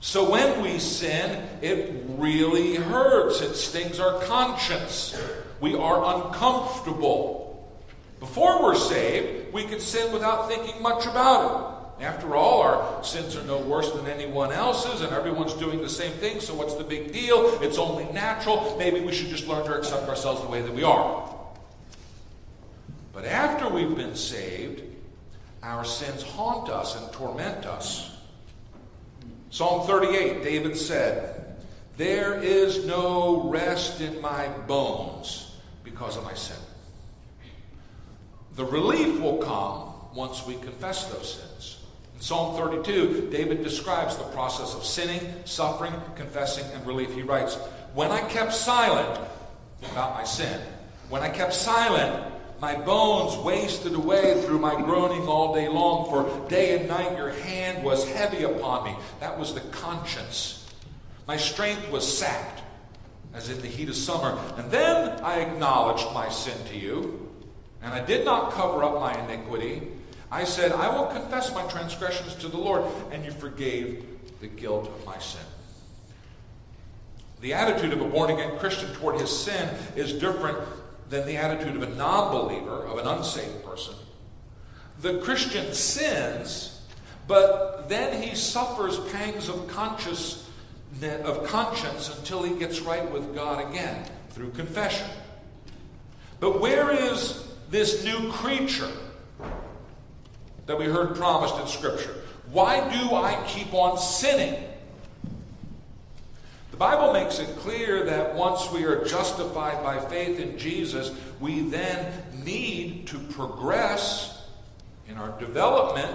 So 0.02 0.28
when 0.28 0.62
we 0.62 0.80
sin, 0.80 1.48
it 1.62 2.04
really 2.08 2.74
hurts. 2.74 3.40
It 3.40 3.54
stings 3.54 4.00
our 4.00 4.20
conscience. 4.22 5.16
We 5.60 5.76
are 5.76 6.16
uncomfortable. 6.16 7.72
Before 8.18 8.64
we're 8.64 8.74
saved, 8.74 9.52
we 9.54 9.62
can 9.62 9.78
sin 9.78 10.12
without 10.12 10.48
thinking 10.48 10.82
much 10.82 11.06
about 11.06 11.94
it. 12.00 12.04
After 12.04 12.34
all, 12.34 12.62
our 12.62 13.04
sins 13.04 13.36
are 13.36 13.44
no 13.44 13.58
worse 13.60 13.92
than 13.92 14.08
anyone 14.08 14.50
else's, 14.50 15.02
and 15.02 15.12
everyone's 15.12 15.54
doing 15.54 15.80
the 15.80 15.88
same 15.88 16.12
thing, 16.14 16.40
so 16.40 16.52
what's 16.52 16.74
the 16.74 16.82
big 16.82 17.12
deal? 17.12 17.62
It's 17.62 17.78
only 17.78 18.04
natural. 18.06 18.74
Maybe 18.76 18.98
we 19.00 19.12
should 19.12 19.28
just 19.28 19.46
learn 19.46 19.64
to 19.66 19.78
accept 19.78 20.08
ourselves 20.08 20.42
the 20.42 20.48
way 20.48 20.62
that 20.62 20.74
we 20.74 20.82
are. 20.82 21.32
But 23.12 23.24
after 23.24 23.68
we've 23.68 23.94
been 23.94 24.16
saved, 24.16 24.82
our 25.62 25.84
sins 25.84 26.24
haunt 26.24 26.70
us 26.70 27.00
and 27.00 27.12
torment 27.12 27.66
us. 27.66 28.11
Psalm 29.52 29.86
38, 29.86 30.42
David 30.42 30.74
said, 30.74 31.58
There 31.98 32.42
is 32.42 32.86
no 32.86 33.50
rest 33.50 34.00
in 34.00 34.18
my 34.22 34.48
bones 34.66 35.54
because 35.84 36.16
of 36.16 36.24
my 36.24 36.32
sin. 36.32 36.56
The 38.56 38.64
relief 38.64 39.20
will 39.20 39.36
come 39.36 39.92
once 40.14 40.46
we 40.46 40.54
confess 40.54 41.04
those 41.12 41.34
sins. 41.34 41.84
In 42.14 42.22
Psalm 42.22 42.56
32, 42.56 43.28
David 43.30 43.62
describes 43.62 44.16
the 44.16 44.24
process 44.24 44.74
of 44.74 44.86
sinning, 44.86 45.20
suffering, 45.44 45.92
confessing, 46.16 46.64
and 46.72 46.86
relief. 46.86 47.12
He 47.12 47.20
writes, 47.20 47.56
When 47.92 48.10
I 48.10 48.22
kept 48.22 48.54
silent 48.54 49.20
about 49.90 50.14
my 50.14 50.24
sin, 50.24 50.62
when 51.10 51.20
I 51.20 51.28
kept 51.28 51.52
silent, 51.52 52.32
my 52.62 52.76
bones 52.76 53.36
wasted 53.38 53.92
away 53.92 54.40
through 54.42 54.60
my 54.60 54.80
groaning 54.80 55.26
all 55.26 55.52
day 55.52 55.68
long, 55.68 56.08
for 56.08 56.48
day 56.48 56.78
and 56.78 56.88
night 56.88 57.16
your 57.16 57.30
hand 57.30 57.82
was 57.82 58.08
heavy 58.12 58.44
upon 58.44 58.84
me. 58.84 58.96
That 59.18 59.36
was 59.36 59.52
the 59.52 59.60
conscience. 59.72 60.72
My 61.26 61.36
strength 61.36 61.90
was 61.90 62.06
sapped, 62.06 62.62
as 63.34 63.50
in 63.50 63.60
the 63.60 63.66
heat 63.66 63.88
of 63.88 63.96
summer. 63.96 64.38
And 64.56 64.70
then 64.70 65.20
I 65.24 65.40
acknowledged 65.40 66.14
my 66.14 66.28
sin 66.28 66.56
to 66.68 66.78
you, 66.78 67.28
and 67.82 67.92
I 67.92 68.04
did 68.04 68.24
not 68.24 68.52
cover 68.52 68.84
up 68.84 69.00
my 69.00 69.12
iniquity. 69.24 69.82
I 70.30 70.44
said, 70.44 70.70
I 70.70 70.96
will 70.96 71.06
confess 71.06 71.52
my 71.52 71.66
transgressions 71.66 72.36
to 72.36 72.48
the 72.48 72.58
Lord, 72.58 72.84
and 73.10 73.24
you 73.24 73.32
forgave 73.32 74.06
the 74.40 74.46
guilt 74.46 74.86
of 74.86 75.04
my 75.04 75.18
sin. 75.18 75.42
The 77.40 77.54
attitude 77.54 77.92
of 77.92 78.00
a 78.00 78.04
born 78.04 78.30
again 78.30 78.56
Christian 78.60 78.94
toward 78.94 79.20
his 79.20 79.36
sin 79.36 79.68
is 79.96 80.12
different 80.12 80.58
than 81.12 81.26
the 81.26 81.36
attitude 81.36 81.76
of 81.76 81.82
a 81.82 81.94
non 81.94 82.32
believer, 82.32 82.84
of 82.86 82.98
an 82.98 83.06
unsaved 83.06 83.64
person. 83.64 83.94
The 85.00 85.18
Christian 85.18 85.72
sins, 85.72 86.80
but 87.28 87.88
then 87.88 88.22
he 88.22 88.34
suffers 88.34 88.98
pangs 89.12 89.48
of 89.48 89.68
conscious 89.68 90.48
of 91.02 91.44
conscience 91.44 92.16
until 92.18 92.42
he 92.42 92.58
gets 92.58 92.80
right 92.80 93.10
with 93.10 93.34
God 93.34 93.70
again 93.70 94.04
through 94.30 94.50
confession. 94.50 95.08
But 96.40 96.60
where 96.60 96.90
is 96.90 97.46
this 97.70 98.04
new 98.04 98.30
creature? 98.32 98.90
that 100.66 100.78
we 100.78 100.86
heard 100.86 101.16
promised 101.16 101.58
in 101.58 101.66
Scripture. 101.66 102.14
Why 102.50 102.80
do 102.90 103.14
I 103.14 103.42
keep 103.46 103.72
on 103.74 103.98
sinning? 103.98 104.71
Bible 106.82 107.12
makes 107.12 107.38
it 107.38 107.46
clear 107.58 108.02
that 108.06 108.34
once 108.34 108.68
we 108.72 108.82
are 108.82 109.04
justified 109.04 109.84
by 109.84 110.00
faith 110.00 110.40
in 110.40 110.58
Jesus, 110.58 111.12
we 111.38 111.60
then 111.60 112.12
need 112.44 113.06
to 113.06 113.20
progress 113.20 114.48
in 115.06 115.16
our 115.16 115.30
development 115.38 116.10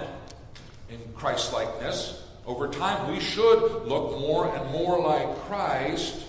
in 0.90 0.98
Christlikeness. 1.14 2.22
Over 2.44 2.68
time, 2.68 3.10
we 3.10 3.18
should 3.18 3.86
look 3.86 4.20
more 4.20 4.54
and 4.54 4.70
more 4.70 5.00
like 5.00 5.38
Christ. 5.46 6.26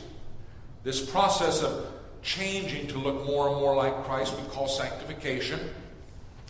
This 0.86 1.06
process 1.06 1.62
of 1.62 1.88
changing 2.24 2.88
to 2.88 2.98
look 2.98 3.26
more 3.26 3.50
and 3.50 3.58
more 3.58 3.76
like 3.76 4.06
Christ 4.06 4.34
we 4.40 4.48
call 4.54 4.70
sanctification. 4.70 5.60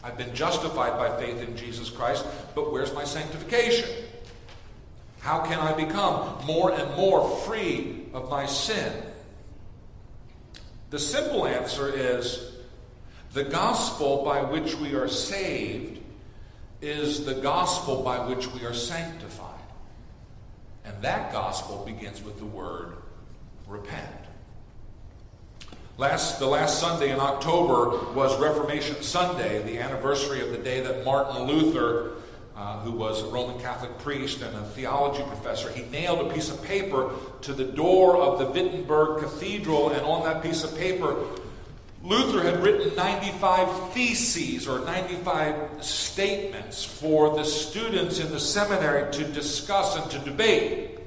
I've 0.03 0.15
been 0.15 0.35
justified 0.35 0.91
by 0.91 1.19
faith 1.19 1.41
in 1.41 1.57
Jesus 1.57 1.89
Christ, 1.89 2.23
but 2.53 2.71
where's 2.71 2.93
my 2.93 3.03
sanctification? 3.03 3.89
How 5.19 5.41
can 5.45 5.59
I 5.59 5.73
become 5.73 6.45
more 6.45 6.71
and 6.71 6.95
more 6.95 7.29
free 7.39 8.05
of 8.13 8.29
my 8.29 8.45
sin? 8.45 8.91
The 10.89 10.99
simple 10.99 11.45
answer 11.45 11.89
is 11.93 12.55
the 13.33 13.43
gospel 13.43 14.23
by 14.23 14.41
which 14.41 14.75
we 14.75 14.95
are 14.95 15.07
saved 15.07 16.01
is 16.81 17.25
the 17.25 17.35
gospel 17.35 18.01
by 18.01 18.25
which 18.25 18.47
we 18.53 18.65
are 18.65 18.73
sanctified. 18.73 19.59
And 20.85 20.99
that 21.03 21.31
gospel 21.31 21.83
begins 21.85 22.23
with 22.23 22.39
the 22.39 22.45
word 22.45 22.93
repent. 23.67 24.07
Last, 25.97 26.39
the 26.39 26.47
last 26.47 26.79
Sunday 26.79 27.11
in 27.11 27.19
October 27.19 28.13
was 28.13 28.39
Reformation 28.39 29.03
Sunday, 29.03 29.61
the 29.61 29.79
anniversary 29.79 30.41
of 30.41 30.51
the 30.51 30.57
day 30.57 30.79
that 30.79 31.03
Martin 31.03 31.43
Luther, 31.43 32.13
uh, 32.59 32.77
who 32.81 32.91
was 32.91 33.23
a 33.23 33.27
Roman 33.27 33.57
Catholic 33.61 33.97
priest 33.99 34.41
and 34.41 34.53
a 34.53 34.61
theology 34.61 35.23
professor, 35.23 35.71
he 35.71 35.83
nailed 35.83 36.29
a 36.29 36.33
piece 36.33 36.49
of 36.49 36.61
paper 36.61 37.09
to 37.43 37.53
the 37.53 37.63
door 37.63 38.17
of 38.17 38.37
the 38.37 38.47
Wittenberg 38.47 39.21
Cathedral, 39.21 39.91
and 39.91 40.01
on 40.01 40.25
that 40.25 40.43
piece 40.43 40.65
of 40.65 40.77
paper, 40.77 41.15
Luther 42.03 42.43
had 42.43 42.61
written 42.61 42.93
95 42.97 43.93
theses 43.93 44.67
or 44.67 44.79
95 44.79 45.81
statements 45.81 46.83
for 46.83 47.37
the 47.37 47.45
students 47.45 48.19
in 48.19 48.29
the 48.29 48.41
seminary 48.41 49.09
to 49.13 49.23
discuss 49.23 49.95
and 49.95 50.11
to 50.11 50.19
debate. 50.29 50.99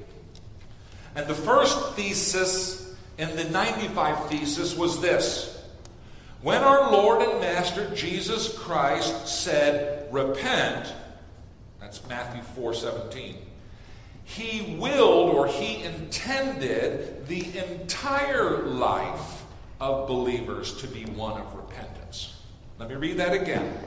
And 1.15 1.27
the 1.27 1.35
first 1.35 1.93
thesis 1.93 2.95
in 3.19 3.35
the 3.35 3.45
95 3.45 4.27
thesis 4.27 4.75
was 4.75 5.01
this 5.01 5.63
When 6.41 6.63
our 6.63 6.91
Lord 6.91 7.21
and 7.21 7.41
Master 7.41 7.93
Jesus 7.93 8.57
Christ 8.57 9.27
said, 9.27 10.11
Repent, 10.11 10.91
that's 11.93 12.09
Matthew 12.09 12.41
4 12.55 12.73
17, 12.73 13.37
he 14.23 14.77
willed 14.79 15.35
or 15.35 15.47
he 15.47 15.83
intended 15.83 17.27
the 17.27 17.45
entire 17.59 18.63
life 18.63 19.43
of 19.79 20.07
believers 20.07 20.75
to 20.77 20.87
be 20.87 21.05
one 21.05 21.39
of 21.39 21.53
repentance. 21.53 22.41
Let 22.79 22.89
me 22.89 22.95
read 22.95 23.17
that 23.17 23.33
again. 23.33 23.77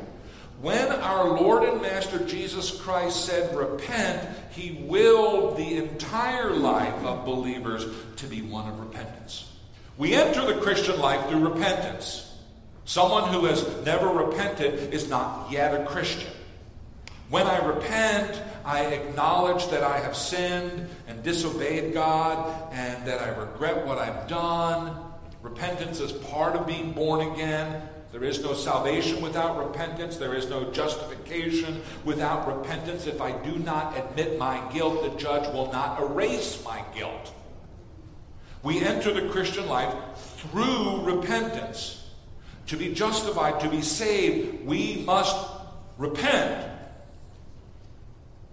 When 0.60 0.88
our 0.88 1.40
Lord 1.40 1.64
and 1.64 1.82
Master 1.82 2.24
Jesus 2.24 2.80
Christ 2.80 3.24
said, 3.24 3.56
Repent, 3.56 4.28
he 4.50 4.84
willed 4.86 5.56
the 5.56 5.76
entire 5.76 6.50
life 6.50 7.04
of 7.04 7.24
believers 7.24 7.86
to 8.16 8.26
be 8.26 8.42
one 8.42 8.68
of 8.68 8.78
repentance. 8.78 9.52
We 9.98 10.14
enter 10.14 10.46
the 10.46 10.60
Christian 10.60 11.00
life 11.00 11.28
through 11.28 11.48
repentance. 11.48 12.38
Someone 12.84 13.32
who 13.32 13.46
has 13.46 13.66
never 13.84 14.06
repented 14.06 14.94
is 14.94 15.10
not 15.10 15.50
yet 15.50 15.78
a 15.78 15.84
Christian. 15.86 16.30
When 17.28 17.46
I 17.46 17.64
repent, 17.64 18.40
I 18.64 18.84
acknowledge 18.86 19.66
that 19.68 19.82
I 19.82 19.98
have 19.98 20.16
sinned 20.16 20.88
and 21.08 21.22
disobeyed 21.22 21.92
God 21.92 22.72
and 22.72 23.04
that 23.06 23.20
I 23.20 23.28
regret 23.28 23.84
what 23.84 23.98
I've 23.98 24.28
done. 24.28 24.96
Repentance 25.42 26.00
is 26.00 26.12
part 26.12 26.54
of 26.54 26.66
being 26.66 26.92
born 26.92 27.32
again. 27.32 27.82
There 28.12 28.22
is 28.22 28.42
no 28.42 28.54
salvation 28.54 29.20
without 29.20 29.58
repentance. 29.58 30.16
There 30.16 30.34
is 30.34 30.48
no 30.48 30.70
justification 30.70 31.82
without 32.04 32.46
repentance. 32.46 33.06
If 33.06 33.20
I 33.20 33.32
do 33.32 33.56
not 33.58 33.96
admit 33.98 34.38
my 34.38 34.62
guilt, 34.72 35.02
the 35.02 35.18
judge 35.18 35.52
will 35.52 35.70
not 35.72 36.00
erase 36.00 36.64
my 36.64 36.84
guilt. 36.94 37.32
We 38.62 38.80
enter 38.80 39.12
the 39.12 39.28
Christian 39.28 39.68
life 39.68 39.94
through 40.16 41.02
repentance. 41.02 42.08
To 42.68 42.76
be 42.76 42.94
justified, 42.94 43.60
to 43.60 43.68
be 43.68 43.82
saved, 43.82 44.64
we 44.64 45.02
must 45.06 45.36
repent. 45.98 46.75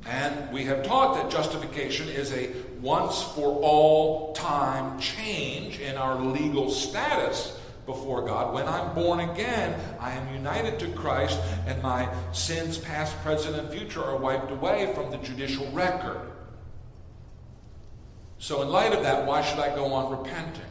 And 0.06 0.52
we 0.52 0.66
have 0.66 0.84
taught 0.84 1.16
that 1.16 1.32
justification 1.32 2.10
is 2.10 2.34
a 2.34 2.50
once 2.82 3.22
for 3.22 3.50
all 3.62 4.34
time 4.34 5.00
change 5.00 5.80
in 5.80 5.96
our 5.96 6.20
legal 6.20 6.70
status 6.70 7.58
before 7.86 8.26
God. 8.26 8.54
When 8.54 8.68
I'm 8.68 8.94
born 8.94 9.22
again, 9.22 9.80
I 10.00 10.12
am 10.12 10.34
united 10.34 10.80
to 10.80 10.88
Christ, 10.90 11.40
and 11.66 11.82
my 11.82 12.10
sins, 12.34 12.78
past, 12.78 13.18
present, 13.22 13.56
and 13.56 13.70
future, 13.70 14.04
are 14.04 14.18
wiped 14.18 14.52
away 14.52 14.94
from 14.94 15.12
the 15.12 15.18
judicial 15.18 15.70
record. 15.72 16.32
So, 18.40 18.62
in 18.62 18.70
light 18.70 18.94
of 18.94 19.04
that, 19.04 19.26
why 19.26 19.42
should 19.42 19.60
I 19.60 19.74
go 19.74 19.94
on 19.94 20.18
repenting? 20.18 20.62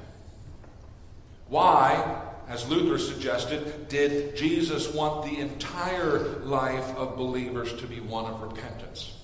Why, 1.48 2.22
as 2.48 2.68
Luther 2.68 2.98
suggested, 2.98 3.88
did 3.88 4.36
Jesus 4.36 4.92
want 4.92 5.24
the 5.24 5.38
entire 5.38 6.40
life 6.40 6.96
of 6.96 7.16
believers 7.16 7.72
to 7.74 7.86
be 7.86 8.00
one 8.00 8.26
of 8.26 8.42
repentance? 8.42 9.21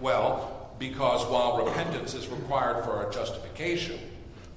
Well, 0.00 0.70
because 0.78 1.26
while 1.26 1.64
repentance 1.64 2.14
is 2.14 2.28
required 2.28 2.84
for 2.84 2.92
our 2.92 3.10
justification, 3.10 3.98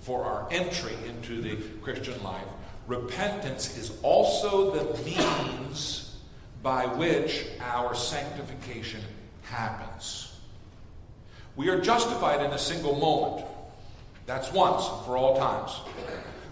for 0.02 0.24
our 0.26 0.48
entry 0.52 0.96
into 1.08 1.42
the 1.42 1.56
Christian 1.82 2.22
life. 2.24 2.46
Repentance 2.88 3.78
is 3.78 3.98
also 4.02 4.72
the 4.72 5.04
means 5.04 6.18
by 6.64 6.86
which 6.88 7.46
our 7.62 7.96
sanctification 7.96 9.02
happens. 9.44 10.36
We 11.56 11.70
are 11.70 11.80
justified 11.80 12.44
in 12.44 12.52
a 12.52 12.58
single 12.58 12.98
moment. 12.98 13.48
That's 14.26 14.52
once 14.52 14.86
for 15.06 15.18
all 15.18 15.38
times. 15.38 15.80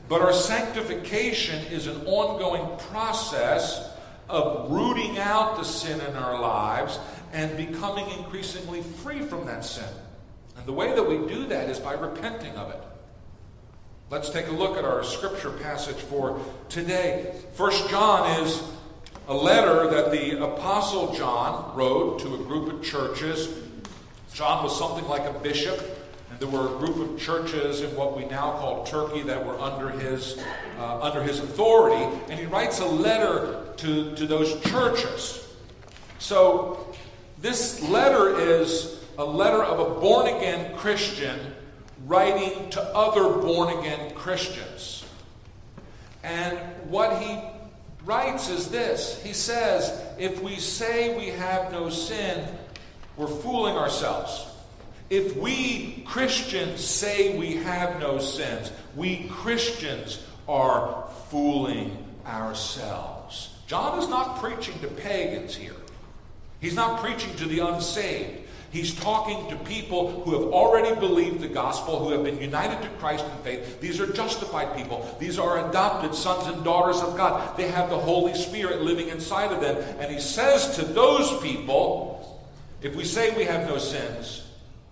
But 0.07 0.21
our 0.21 0.33
sanctification 0.33 1.65
is 1.71 1.87
an 1.87 2.05
ongoing 2.05 2.77
process 2.77 3.89
of 4.27 4.71
rooting 4.71 5.17
out 5.17 5.57
the 5.57 5.63
sin 5.63 5.99
in 6.01 6.15
our 6.15 6.39
lives 6.39 6.99
and 7.33 7.55
becoming 7.57 8.09
increasingly 8.17 8.81
free 8.81 9.21
from 9.21 9.45
that 9.45 9.65
sin. 9.65 9.89
And 10.57 10.65
the 10.65 10.73
way 10.73 10.93
that 10.93 11.03
we 11.03 11.17
do 11.27 11.47
that 11.47 11.69
is 11.69 11.79
by 11.79 11.93
repenting 11.93 12.55
of 12.55 12.71
it. 12.71 12.83
Let's 14.09 14.29
take 14.29 14.47
a 14.47 14.51
look 14.51 14.77
at 14.77 14.83
our 14.83 15.03
scripture 15.03 15.51
passage 15.51 15.97
for 15.97 16.41
today. 16.67 17.35
First 17.53 17.89
John 17.89 18.41
is 18.41 18.63
a 19.27 19.33
letter 19.33 19.87
that 19.87 20.11
the 20.11 20.43
apostle 20.43 21.13
John 21.13 21.75
wrote 21.77 22.19
to 22.21 22.33
a 22.33 22.37
group 22.39 22.73
of 22.73 22.83
churches. 22.83 23.53
John 24.33 24.63
was 24.63 24.75
something 24.77 25.07
like 25.07 25.25
a 25.25 25.39
bishop, 25.39 25.79
and 26.31 26.39
there 26.39 26.47
were 26.47 26.75
a 26.75 26.79
group 26.79 26.97
of 26.97 27.19
churches 27.19 27.81
in 27.81 27.95
what 27.95 28.17
we 28.17 28.25
now 28.25 28.53
call 28.53 28.83
Turkey 28.83 29.21
that 29.21 29.45
were 29.45 29.59
under 29.59 29.89
his 29.89 30.39
uh, 30.79 30.99
under 31.01 31.21
his 31.21 31.39
authority, 31.39 32.03
and 32.29 32.39
he 32.39 32.47
writes 32.47 32.79
a 32.79 32.85
letter 32.85 33.65
to, 33.77 34.15
to 34.15 34.25
those 34.25 34.59
churches. 34.61 35.47
So 36.17 36.88
this 37.41 37.81
letter 37.81 38.39
is 38.39 39.03
a 39.17 39.25
letter 39.25 39.63
of 39.63 39.79
a 39.79 39.99
born 39.99 40.27
again 40.27 40.75
Christian 40.77 41.39
writing 42.05 42.69
to 42.71 42.81
other 42.81 43.41
born 43.41 43.77
again 43.79 44.13
Christians. 44.15 45.05
And 46.23 46.57
what 46.89 47.21
he 47.21 47.39
writes 48.05 48.49
is 48.49 48.69
this 48.69 49.21
He 49.23 49.33
says, 49.33 50.01
if 50.17 50.41
we 50.41 50.57
say 50.57 51.17
we 51.17 51.27
have 51.27 51.71
no 51.71 51.89
sin, 51.89 52.45
we're 53.17 53.27
fooling 53.27 53.75
ourselves. 53.75 54.45
If 55.09 55.35
we 55.37 56.03
Christians 56.05 56.83
say 56.83 57.37
we 57.37 57.55
have 57.55 57.99
no 57.99 58.19
sins, 58.19 58.71
we 58.95 59.27
Christians 59.29 60.23
are 60.47 61.09
fooling 61.29 62.05
ourselves. 62.25 63.55
John 63.65 63.97
is 63.99 64.07
not 64.07 64.39
preaching 64.39 64.79
to 64.79 64.87
pagans 64.87 65.55
here. 65.55 65.75
He's 66.59 66.75
not 66.75 66.99
preaching 67.01 67.35
to 67.37 67.45
the 67.45 67.59
unsaved. 67.59 68.47
He's 68.71 68.93
talking 68.93 69.49
to 69.49 69.55
people 69.63 70.21
who 70.21 70.33
have 70.33 70.53
already 70.53 70.93
believed 70.99 71.41
the 71.41 71.47
gospel, 71.47 71.97
who 71.99 72.11
have 72.11 72.23
been 72.23 72.39
united 72.39 72.81
to 72.83 72.89
Christ 72.99 73.25
in 73.25 73.43
faith. 73.43 73.81
These 73.81 73.99
are 73.99 74.11
justified 74.13 74.77
people. 74.77 75.17
These 75.19 75.39
are 75.39 75.67
adopted 75.69 76.13
sons 76.13 76.45
and 76.45 76.63
daughters 76.63 77.01
of 77.01 77.17
God. 77.17 77.57
They 77.57 77.67
have 77.69 77.89
the 77.89 77.97
Holy 77.97 78.35
Spirit 78.35 78.81
living 78.81 79.09
inside 79.09 79.51
of 79.51 79.59
them. 79.59 79.77
And 79.99 80.13
he 80.13 80.19
says 80.19 80.75
to 80.75 80.85
those 80.85 81.41
people, 81.41 82.47
if 82.83 82.95
we 82.95 83.05
say 83.05 83.35
we 83.35 83.45
have 83.45 83.67
no 83.67 83.79
sins, 83.79 84.47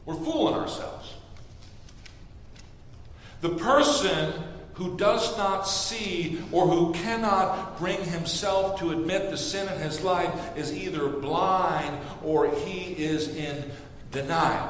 we're 0.05 0.15
fooling 0.15 0.55
ourselves. 0.55 1.13
The 3.41 3.49
person 3.49 4.33
who 4.77 4.95
does 4.95 5.35
not 5.37 5.63
see 5.63 6.39
or 6.51 6.67
who 6.67 6.93
cannot 6.93 7.79
bring 7.79 7.99
himself 8.03 8.79
to 8.79 8.91
admit 8.91 9.31
the 9.31 9.37
sin 9.37 9.67
in 9.67 9.79
his 9.79 10.01
life 10.01 10.55
is 10.55 10.71
either 10.71 11.09
blind 11.09 11.97
or 12.23 12.47
he 12.47 12.93
is 12.93 13.35
in 13.35 13.71
denial. 14.11 14.69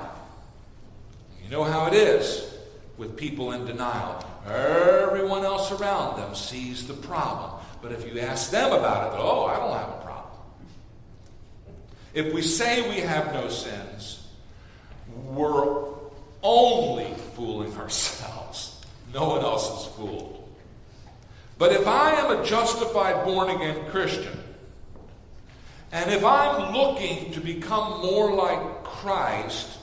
You 1.43 1.49
know 1.49 1.65
how 1.65 1.87
it 1.87 1.93
is 1.93 2.53
with 2.95 3.17
people 3.17 3.51
in 3.51 3.65
denial. 3.65 4.25
Everyone 4.47 5.43
else 5.43 5.73
around 5.73 6.17
them 6.17 6.33
sees 6.35 6.87
the 6.87 6.93
problem. 6.93 7.61
But 7.81 7.91
if 7.91 8.07
you 8.07 8.21
ask 8.21 8.49
them 8.49 8.71
about 8.71 9.13
it, 9.13 9.19
oh, 9.19 9.45
I 9.45 9.57
don't 9.57 9.77
have 9.77 9.89
a 9.89 10.05
problem. 10.05 10.33
If 12.13 12.33
we 12.33 12.41
say 12.41 12.89
we 12.89 13.01
have 13.01 13.33
no 13.33 13.49
sins, 13.49 14.25
we're 15.25 15.83
only 16.41 17.13
fooling 17.35 17.75
ourselves. 17.75 18.46
No 19.13 19.29
one 19.29 19.41
else 19.41 19.81
is 19.81 19.93
fooled. 19.95 20.49
But 21.57 21.71
if 21.71 21.87
I 21.87 22.11
am 22.11 22.39
a 22.39 22.45
justified 22.45 23.25
born 23.25 23.49
again 23.49 23.89
Christian, 23.89 24.37
and 25.91 26.11
if 26.11 26.23
I'm 26.23 26.73
looking 26.73 27.31
to 27.31 27.39
become 27.39 28.01
more 28.01 28.33
like 28.33 28.83
Christ, 28.83 29.79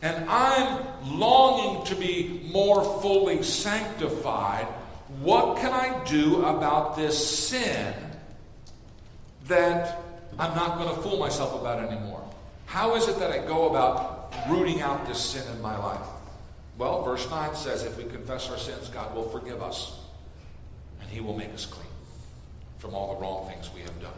and 0.00 0.28
I'm 0.30 0.84
longing 1.04 1.84
to 1.86 1.94
be 1.96 2.48
more 2.52 2.82
fully 3.02 3.42
sanctified, 3.42 4.66
what 5.20 5.58
can 5.58 5.72
I 5.72 6.04
do 6.04 6.44
about 6.44 6.96
this 6.96 7.48
sin 7.48 7.94
that 9.46 10.00
I'm 10.38 10.54
not 10.54 10.78
going 10.78 10.94
to 10.94 11.02
fool 11.02 11.18
myself 11.18 11.60
about 11.60 11.82
anymore? 11.82 12.22
How 12.66 12.94
is 12.94 13.08
it 13.08 13.18
that 13.18 13.32
I 13.32 13.38
go 13.38 13.68
about 13.68 14.34
rooting 14.48 14.82
out 14.82 15.06
this 15.06 15.18
sin 15.18 15.42
in 15.52 15.60
my 15.60 15.76
life? 15.76 16.06
Well, 16.78 17.02
verse 17.02 17.28
9 17.28 17.56
says 17.56 17.82
if 17.82 17.98
we 17.98 18.04
confess 18.04 18.48
our 18.48 18.56
sins, 18.56 18.88
God 18.88 19.14
will 19.14 19.28
forgive 19.28 19.60
us 19.60 19.98
and 21.00 21.10
He 21.10 21.20
will 21.20 21.36
make 21.36 21.52
us 21.52 21.66
clean 21.66 21.88
from 22.78 22.94
all 22.94 23.14
the 23.14 23.20
wrong 23.20 23.48
things 23.48 23.68
we 23.74 23.80
have 23.80 24.00
done. 24.00 24.12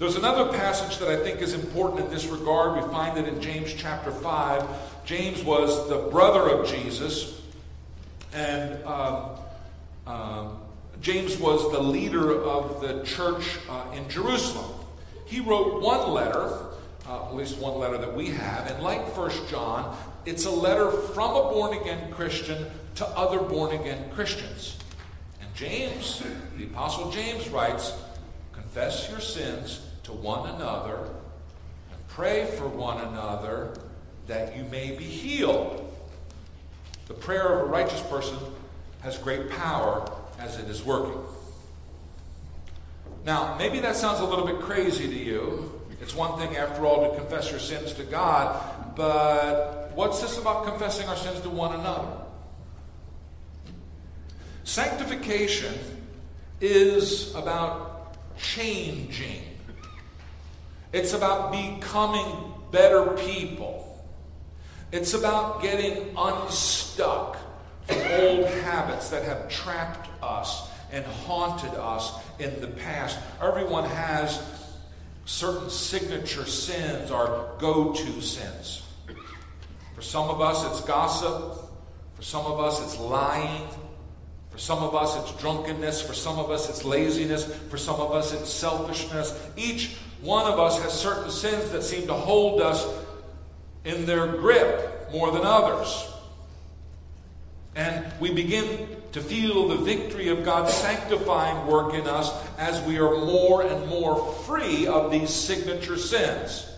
There's 0.00 0.16
another 0.16 0.52
passage 0.52 0.98
that 0.98 1.08
I 1.08 1.22
think 1.22 1.40
is 1.40 1.54
important 1.54 2.04
in 2.04 2.10
this 2.10 2.26
regard. 2.26 2.82
We 2.82 2.92
find 2.92 3.18
it 3.18 3.26
in 3.26 3.40
James 3.40 3.74
chapter 3.74 4.10
5. 4.10 4.64
James 5.04 5.42
was 5.42 5.88
the 5.88 5.98
brother 6.10 6.48
of 6.50 6.68
Jesus, 6.68 7.40
and 8.32 8.84
um, 8.84 9.30
um, 10.06 10.58
James 11.00 11.36
was 11.38 11.72
the 11.72 11.80
leader 11.80 12.42
of 12.42 12.80
the 12.80 13.02
church 13.04 13.58
uh, 13.68 13.86
in 13.92 14.08
Jerusalem. 14.08 14.70
He 15.26 15.40
wrote 15.40 15.82
one 15.82 16.10
letter, 16.12 16.66
uh, 17.08 17.26
at 17.26 17.34
least 17.34 17.58
one 17.58 17.78
letter 17.78 17.98
that 17.98 18.14
we 18.14 18.28
have, 18.28 18.70
and 18.70 18.82
like 18.82 19.12
First 19.14 19.48
John, 19.48 19.96
it's 20.28 20.44
a 20.44 20.50
letter 20.50 20.90
from 20.90 21.30
a 21.36 21.42
born 21.44 21.74
again 21.78 22.12
Christian 22.12 22.66
to 22.96 23.06
other 23.06 23.40
born 23.40 23.74
again 23.74 24.10
Christians. 24.10 24.76
And 25.40 25.54
James, 25.54 26.22
the 26.58 26.64
Apostle 26.64 27.10
James 27.10 27.48
writes, 27.48 27.94
Confess 28.52 29.08
your 29.08 29.20
sins 29.20 29.80
to 30.02 30.12
one 30.12 30.50
another 30.50 30.98
and 31.90 32.08
pray 32.08 32.44
for 32.44 32.68
one 32.68 33.00
another 33.08 33.74
that 34.26 34.54
you 34.54 34.64
may 34.64 34.90
be 34.90 35.04
healed. 35.04 35.90
The 37.06 37.14
prayer 37.14 37.60
of 37.60 37.60
a 37.62 37.70
righteous 37.70 38.02
person 38.02 38.36
has 39.00 39.16
great 39.16 39.48
power 39.48 40.12
as 40.38 40.58
it 40.58 40.68
is 40.68 40.84
working. 40.84 41.22
Now, 43.24 43.56
maybe 43.56 43.80
that 43.80 43.96
sounds 43.96 44.20
a 44.20 44.26
little 44.26 44.46
bit 44.46 44.60
crazy 44.60 45.06
to 45.06 45.16
you. 45.16 45.72
It's 46.02 46.14
one 46.14 46.38
thing, 46.38 46.58
after 46.58 46.84
all, 46.84 47.10
to 47.10 47.16
confess 47.16 47.50
your 47.50 47.60
sins 47.60 47.94
to 47.94 48.04
God, 48.04 48.94
but 48.94 49.87
what's 49.98 50.20
this 50.20 50.38
about 50.38 50.64
confessing 50.64 51.08
our 51.08 51.16
sins 51.16 51.40
to 51.40 51.50
one 51.50 51.78
another? 51.78 52.16
Sanctification 54.64 55.74
is 56.60 57.34
about 57.34 58.16
changing 58.38 59.42
it's 60.92 61.12
about 61.12 61.52
becoming 61.52 62.54
better 62.70 63.10
people. 63.12 63.84
It's 64.90 65.12
about 65.12 65.62
getting 65.62 66.14
unstuck 66.16 67.36
from 67.86 67.98
old 67.98 68.46
habits 68.46 69.10
that 69.10 69.24
have 69.24 69.50
trapped 69.50 70.08
us 70.22 70.70
and 70.90 71.04
haunted 71.04 71.74
us 71.74 72.14
in 72.38 72.60
the 72.60 72.68
past. 72.68 73.18
Everyone 73.42 73.84
has 73.84 74.42
certain 75.26 75.68
signature 75.68 76.46
sins 76.46 77.10
or 77.10 77.50
go 77.58 77.92
to 77.92 78.20
sins. 78.22 78.82
For 79.98 80.02
some 80.02 80.30
of 80.30 80.40
us, 80.40 80.64
it's 80.64 80.80
gossip. 80.82 81.56
For 82.14 82.22
some 82.22 82.46
of 82.46 82.60
us, 82.60 82.80
it's 82.80 83.00
lying. 83.00 83.66
For 84.50 84.56
some 84.56 84.78
of 84.78 84.94
us, 84.94 85.16
it's 85.16 85.40
drunkenness. 85.40 86.02
For 86.02 86.14
some 86.14 86.38
of 86.38 86.52
us, 86.52 86.70
it's 86.70 86.84
laziness. 86.84 87.52
For 87.68 87.78
some 87.78 87.96
of 87.96 88.12
us, 88.12 88.32
it's 88.32 88.48
selfishness. 88.48 89.36
Each 89.56 89.96
one 90.20 90.46
of 90.46 90.60
us 90.60 90.80
has 90.84 90.92
certain 90.92 91.32
sins 91.32 91.72
that 91.72 91.82
seem 91.82 92.06
to 92.06 92.12
hold 92.12 92.60
us 92.60 92.86
in 93.84 94.06
their 94.06 94.28
grip 94.28 95.10
more 95.10 95.32
than 95.32 95.42
others. 95.44 96.08
And 97.74 98.06
we 98.20 98.32
begin 98.32 98.86
to 99.10 99.20
feel 99.20 99.66
the 99.66 99.78
victory 99.78 100.28
of 100.28 100.44
God's 100.44 100.74
sanctifying 100.74 101.66
work 101.66 101.94
in 101.94 102.06
us 102.06 102.32
as 102.56 102.80
we 102.86 103.00
are 103.00 103.16
more 103.16 103.62
and 103.62 103.88
more 103.88 104.32
free 104.44 104.86
of 104.86 105.10
these 105.10 105.30
signature 105.34 105.96
sins. 105.96 106.72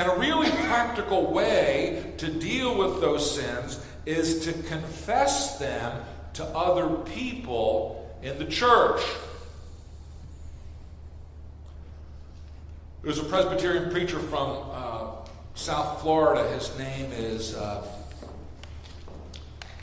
And 0.00 0.10
a 0.10 0.14
really 0.14 0.48
practical 0.48 1.30
way 1.30 2.14
to 2.16 2.32
deal 2.32 2.74
with 2.78 3.02
those 3.02 3.34
sins 3.34 3.84
is 4.06 4.46
to 4.46 4.54
confess 4.62 5.58
them 5.58 6.02
to 6.32 6.44
other 6.56 6.88
people 7.02 8.10
in 8.22 8.38
the 8.38 8.46
church. 8.46 9.02
There's 13.02 13.18
a 13.18 13.24
Presbyterian 13.24 13.90
preacher 13.90 14.18
from 14.18 14.70
uh, 14.72 15.10
South 15.54 16.00
Florida. 16.00 16.48
His 16.48 16.78
name 16.78 17.12
is 17.12 17.54
uh, 17.54 17.86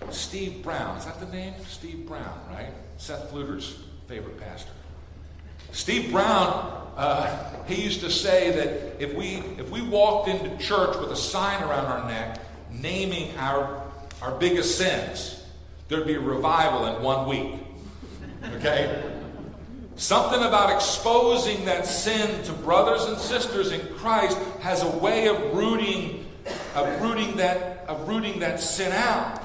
Steve 0.09 0.63
Brown. 0.63 0.97
Is 0.97 1.05
that 1.05 1.19
the 1.19 1.27
name? 1.27 1.53
Steve 1.67 2.07
Brown, 2.07 2.39
right? 2.49 2.71
Seth 2.97 3.29
Fluter's 3.29 3.77
favorite 4.07 4.39
pastor. 4.39 4.71
Steve 5.71 6.11
Brown, 6.11 6.91
uh, 6.95 7.63
he 7.65 7.83
used 7.83 8.01
to 8.01 8.09
say 8.09 8.51
that 8.51 9.01
if 9.01 9.13
we 9.13 9.35
if 9.59 9.69
we 9.69 9.81
walked 9.81 10.29
into 10.29 10.57
church 10.57 10.97
with 10.97 11.11
a 11.11 11.15
sign 11.15 11.61
around 11.63 11.85
our 11.85 12.07
neck 12.07 12.41
naming 12.71 13.35
our 13.37 13.83
our 14.21 14.31
biggest 14.39 14.77
sins, 14.77 15.45
there'd 15.87 16.07
be 16.07 16.15
a 16.15 16.19
revival 16.19 16.85
in 16.87 17.03
one 17.03 17.27
week. 17.27 17.59
Okay? 18.55 19.03
Something 19.95 20.43
about 20.43 20.71
exposing 20.71 21.65
that 21.65 21.85
sin 21.85 22.43
to 22.43 22.53
brothers 22.53 23.05
and 23.05 23.17
sisters 23.17 23.71
in 23.71 23.81
Christ 23.95 24.37
has 24.61 24.83
a 24.83 24.89
way 24.97 25.27
of 25.27 25.55
rooting, 25.55 26.25
of 26.75 27.01
rooting 27.01 27.37
that, 27.37 27.85
of 27.87 28.07
rooting 28.07 28.39
that 28.39 28.59
sin 28.59 28.91
out. 28.91 29.41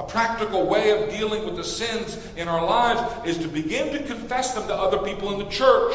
A 0.00 0.02
practical 0.02 0.66
way 0.66 0.92
of 0.92 1.10
dealing 1.10 1.44
with 1.44 1.56
the 1.56 1.62
sins 1.62 2.16
in 2.34 2.48
our 2.48 2.64
lives 2.64 3.28
is 3.28 3.36
to 3.36 3.48
begin 3.48 3.92
to 3.92 4.02
confess 4.04 4.54
them 4.54 4.66
to 4.68 4.74
other 4.74 4.96
people 4.96 5.30
in 5.34 5.38
the 5.38 5.50
church. 5.50 5.94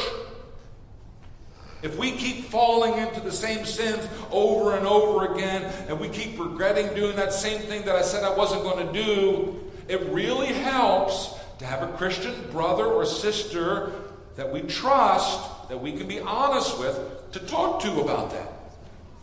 If 1.82 1.98
we 1.98 2.12
keep 2.12 2.46
falling 2.46 3.00
into 3.00 3.20
the 3.20 3.32
same 3.32 3.66
sins 3.66 4.08
over 4.30 4.78
and 4.78 4.86
over 4.86 5.34
again, 5.34 5.64
and 5.88 6.00
we 6.00 6.08
keep 6.10 6.40
regretting 6.40 6.94
doing 6.94 7.16
that 7.16 7.34
same 7.34 7.62
thing 7.62 7.84
that 7.86 7.96
I 7.96 8.04
said 8.04 8.24
I 8.24 8.32
wasn't 8.32 8.62
going 8.62 8.86
to 8.86 8.94
do, 8.94 9.72
it 9.88 10.02
really 10.12 10.54
helps 10.54 11.34
to 11.58 11.66
have 11.66 11.82
a 11.82 11.92
Christian 11.98 12.36
brother 12.52 12.86
or 12.86 13.08
sister 13.08 13.92
that 14.36 14.54
we 14.54 14.62
trust, 14.62 15.68
that 15.70 15.82
we 15.82 15.94
can 15.94 16.08
be 16.08 16.20
honest 16.20 16.78
with, 16.78 17.32
to 17.32 17.40
talk 17.40 17.82
to 17.82 18.02
about 18.02 18.30
that. 18.30 18.54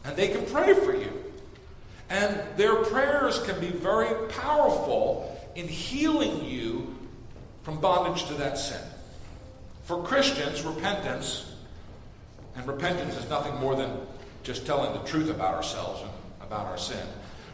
And 0.04 0.16
they 0.16 0.26
can 0.26 0.44
pray 0.46 0.74
for 0.74 0.96
you. 0.96 1.21
And 2.12 2.38
their 2.58 2.76
prayers 2.84 3.38
can 3.38 3.58
be 3.58 3.68
very 3.68 4.28
powerful 4.28 5.34
in 5.54 5.66
healing 5.66 6.44
you 6.44 6.94
from 7.62 7.80
bondage 7.80 8.26
to 8.26 8.34
that 8.34 8.58
sin. 8.58 8.82
For 9.84 10.02
Christians, 10.02 10.60
repentance, 10.60 11.54
and 12.54 12.66
repentance 12.66 13.16
is 13.16 13.26
nothing 13.30 13.54
more 13.56 13.74
than 13.74 13.96
just 14.42 14.66
telling 14.66 14.92
the 14.92 15.08
truth 15.08 15.30
about 15.30 15.54
ourselves 15.54 16.02
and 16.02 16.10
about 16.42 16.66
our 16.66 16.76
sin. 16.76 17.06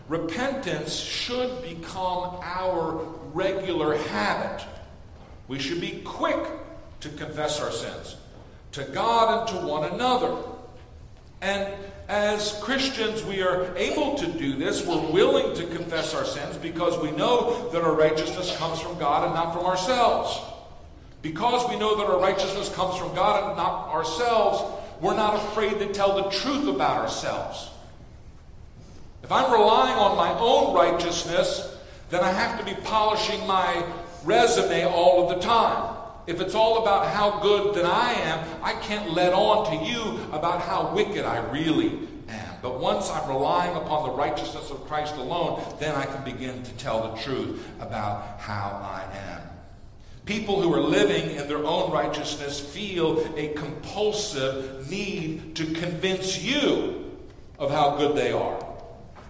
Repentance 0.08 0.92
should 0.92 1.62
become 1.62 2.40
our 2.42 3.04
regular 3.32 3.96
habit. 3.96 4.66
We 5.46 5.60
should 5.60 5.80
be 5.80 6.02
quick 6.04 6.44
to 6.98 7.08
confess 7.10 7.60
our 7.60 7.70
sins 7.70 8.16
to 8.72 8.82
God 8.86 9.38
and 9.48 9.56
to 9.60 9.66
one 9.68 9.84
another. 9.92 10.36
And 11.40 11.72
as 12.08 12.58
Christians, 12.62 13.22
we 13.22 13.42
are 13.42 13.76
able 13.76 14.16
to 14.16 14.26
do 14.26 14.56
this. 14.56 14.84
We're 14.84 15.12
willing 15.12 15.54
to 15.56 15.66
confess 15.66 16.14
our 16.14 16.24
sins 16.24 16.56
because 16.56 16.98
we 16.98 17.10
know 17.10 17.68
that 17.70 17.82
our 17.82 17.94
righteousness 17.94 18.56
comes 18.56 18.80
from 18.80 18.98
God 18.98 19.26
and 19.26 19.34
not 19.34 19.52
from 19.52 19.66
ourselves. 19.66 20.40
Because 21.20 21.68
we 21.68 21.78
know 21.78 21.96
that 21.96 22.06
our 22.06 22.18
righteousness 22.18 22.74
comes 22.74 22.96
from 22.96 23.14
God 23.14 23.48
and 23.48 23.56
not 23.58 23.88
ourselves, 23.88 24.62
we're 25.02 25.16
not 25.16 25.34
afraid 25.34 25.78
to 25.80 25.92
tell 25.92 26.16
the 26.16 26.30
truth 26.30 26.66
about 26.66 26.96
ourselves. 27.02 27.68
If 29.22 29.30
I'm 29.30 29.52
relying 29.52 29.98
on 29.98 30.16
my 30.16 30.30
own 30.38 30.74
righteousness, 30.74 31.76
then 32.08 32.22
I 32.22 32.32
have 32.32 32.58
to 32.58 32.64
be 32.64 32.80
polishing 32.84 33.46
my 33.46 33.84
resume 34.24 34.86
all 34.86 35.28
of 35.28 35.36
the 35.36 35.44
time. 35.44 35.97
If 36.28 36.42
it's 36.42 36.54
all 36.54 36.82
about 36.82 37.06
how 37.06 37.40
good 37.40 37.74
that 37.76 37.86
I 37.86 38.12
am, 38.12 38.46
I 38.62 38.74
can't 38.74 39.12
let 39.12 39.32
on 39.32 39.64
to 39.70 39.90
you 39.90 40.20
about 40.30 40.60
how 40.60 40.94
wicked 40.94 41.24
I 41.24 41.38
really 41.50 42.06
am. 42.28 42.54
But 42.60 42.80
once 42.80 43.08
I'm 43.08 43.26
relying 43.30 43.74
upon 43.74 44.06
the 44.06 44.14
righteousness 44.14 44.70
of 44.70 44.86
Christ 44.86 45.16
alone, 45.16 45.62
then 45.80 45.94
I 45.94 46.04
can 46.04 46.22
begin 46.24 46.62
to 46.62 46.70
tell 46.72 47.10
the 47.10 47.22
truth 47.22 47.66
about 47.80 48.38
how 48.38 48.78
I 48.82 49.04
am. 49.16 49.40
People 50.26 50.60
who 50.60 50.74
are 50.74 50.82
living 50.82 51.34
in 51.36 51.48
their 51.48 51.64
own 51.64 51.90
righteousness 51.90 52.60
feel 52.60 53.26
a 53.38 53.54
compulsive 53.54 54.90
need 54.90 55.56
to 55.56 55.64
convince 55.72 56.42
you 56.42 57.16
of 57.58 57.70
how 57.70 57.96
good 57.96 58.14
they 58.14 58.32
are. 58.32 58.62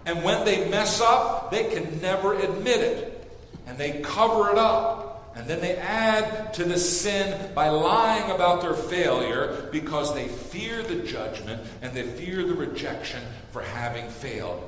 And 0.05 0.25
when 0.25 0.45
they 0.45 0.69
mess 0.69 1.01
up, 1.01 1.53
they 1.53 1.63
can 1.63 2.01
never 2.01 2.35
admit 2.35 2.81
it. 2.81 3.31
And 3.69 3.79
they 3.79 4.01
cover 4.01 4.51
it 4.51 4.59
up. 4.59 4.98
And 5.35 5.47
then 5.47 5.61
they 5.61 5.77
add 5.77 6.53
to 6.55 6.65
the 6.65 6.79
sin 6.79 7.53
by 7.55 7.69
lying 7.69 8.31
about 8.31 8.61
their 8.61 8.75
failure 8.75 9.69
because 9.71 10.15
they 10.15 10.27
fear 10.27 10.83
the 10.83 10.97
judgment 10.97 11.63
and 11.81 11.93
they 11.93 12.03
fear 12.03 12.45
the 12.45 12.55
rejection 12.55 13.23
for 13.53 13.63
having 13.63 14.09
failed. 14.09 14.65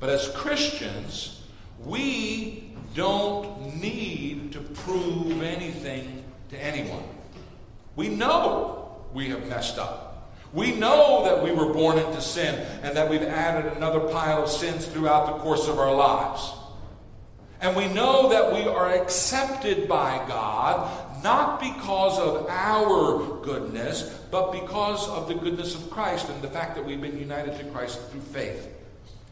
But 0.00 0.10
as 0.10 0.28
Christians, 0.30 1.42
we 1.84 2.74
don't 2.94 3.80
need 3.80 4.52
to 4.52 4.60
prove 4.60 5.42
anything 5.42 6.24
to 6.50 6.58
anyone. 6.58 7.04
We 7.94 8.08
know 8.08 8.96
we 9.12 9.28
have 9.28 9.46
messed 9.46 9.78
up. 9.78 10.32
We 10.52 10.72
know 10.74 11.24
that 11.24 11.42
we 11.42 11.52
were 11.52 11.72
born 11.72 11.98
into 11.98 12.20
sin 12.20 12.54
and 12.82 12.96
that 12.96 13.08
we've 13.08 13.22
added 13.22 13.72
another 13.76 14.00
pile 14.00 14.42
of 14.42 14.50
sins 14.50 14.86
throughout 14.86 15.26
the 15.26 15.42
course 15.42 15.68
of 15.68 15.78
our 15.78 15.94
lives. 15.94 16.52
And 17.62 17.76
we 17.76 17.86
know 17.86 18.28
that 18.30 18.52
we 18.52 18.68
are 18.68 18.92
accepted 18.92 19.88
by 19.88 20.22
God 20.26 21.22
not 21.22 21.60
because 21.60 22.18
of 22.18 22.46
our 22.48 23.40
goodness, 23.42 24.02
but 24.30 24.50
because 24.50 25.08
of 25.08 25.28
the 25.28 25.34
goodness 25.34 25.74
of 25.76 25.88
Christ 25.90 26.28
and 26.28 26.42
the 26.42 26.48
fact 26.48 26.74
that 26.74 26.84
we've 26.84 27.00
been 27.00 27.18
united 27.18 27.56
to 27.58 27.64
Christ 27.70 28.00
through 28.10 28.20
faith. 28.20 28.68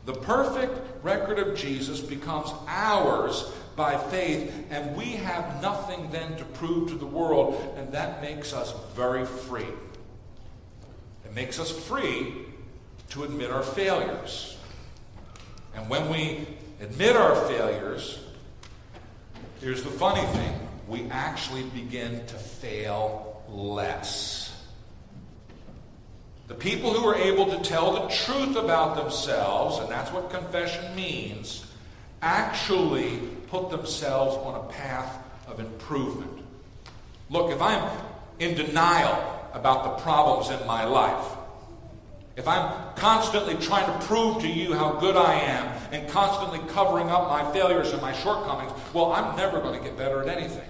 The 0.07 0.13
perfect 0.13 1.05
record 1.05 1.39
of 1.39 1.57
Jesus 1.57 2.01
becomes 2.01 2.53
ours 2.69 3.53
by 3.75 3.99
faith, 3.99 4.53
and 4.71 4.97
we 4.97 5.13
have 5.13 5.61
nothing 5.61 6.11
then 6.11 6.37
to 6.37 6.45
prove 6.45 6.91
to 6.91 6.95
the 6.95 7.07
world, 7.07 7.75
and 7.77 7.93
that 7.93 8.23
makes 8.23 8.53
us 8.53 8.73
very 8.95 9.27
free. 9.27 9.67
It 11.25 11.35
makes 11.35 11.59
us 11.59 11.71
free 11.71 12.47
to 13.11 13.25
admit 13.25 13.51
our 13.51 13.63
failures. 13.63 14.57
And 15.75 15.89
when 15.89 16.09
we 16.09 16.47
admit 16.81 17.15
our 17.15 17.37
failures, 17.47 18.19
here's 19.61 19.83
the 19.83 19.91
funny 19.91 20.27
thing 20.39 20.69
we 20.89 21.05
actually 21.11 21.63
begin 21.65 22.27
to 22.27 22.35
fail 22.35 23.43
less. 23.49 24.47
The 26.49 26.55
people 26.55 26.93
who 26.93 27.07
are 27.07 27.15
able 27.15 27.47
to 27.47 27.59
tell 27.59 27.93
the 27.93 28.09
truth 28.09 28.57
about 28.57 28.97
themselves, 28.97 29.79
and 29.79 29.89
that's 29.89 30.11
what 30.11 30.31
confession 30.31 30.97
means, 30.97 31.65
actually 32.23 33.19
put 33.49 33.71
themselves 33.71 34.37
on 34.37 34.57
a 34.57 34.73
path 34.73 35.23
of 35.47 35.61
improvement. 35.61 36.45
Look, 37.29 37.53
if 37.53 37.63
I'm 37.63 37.89
in 38.41 38.57
denial 38.57 39.49
about 39.53 39.85
the 39.85 40.03
problems 40.03 40.51
in 40.51 40.67
my 40.67 40.85
life, 40.85 41.25
if 42.41 42.49
I'm 42.49 42.95
constantly 42.95 43.55
trying 43.57 43.85
to 43.85 44.07
prove 44.07 44.41
to 44.41 44.49
you 44.49 44.73
how 44.73 44.93
good 44.93 45.15
I 45.15 45.35
am 45.35 45.67
and 45.93 46.09
constantly 46.09 46.59
covering 46.73 47.11
up 47.11 47.29
my 47.29 47.53
failures 47.53 47.93
and 47.93 48.01
my 48.01 48.15
shortcomings, 48.15 48.73
well, 48.95 49.13
I'm 49.13 49.37
never 49.37 49.61
going 49.61 49.79
to 49.79 49.85
get 49.85 49.99
better 49.99 50.23
at 50.23 50.29
anything. 50.39 50.67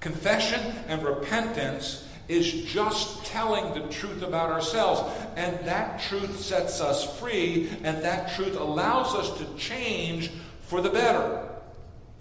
Confession 0.00 0.60
and 0.88 1.04
repentance 1.04 2.04
is 2.26 2.64
just 2.64 3.24
telling 3.26 3.74
the 3.74 3.88
truth 3.90 4.22
about 4.22 4.50
ourselves. 4.50 5.02
And 5.36 5.56
that 5.66 6.00
truth 6.00 6.40
sets 6.40 6.80
us 6.80 7.20
free, 7.20 7.70
and 7.84 8.02
that 8.02 8.34
truth 8.34 8.58
allows 8.58 9.14
us 9.14 9.38
to 9.38 9.44
change 9.54 10.32
for 10.62 10.80
the 10.80 10.90
better. 10.90 11.48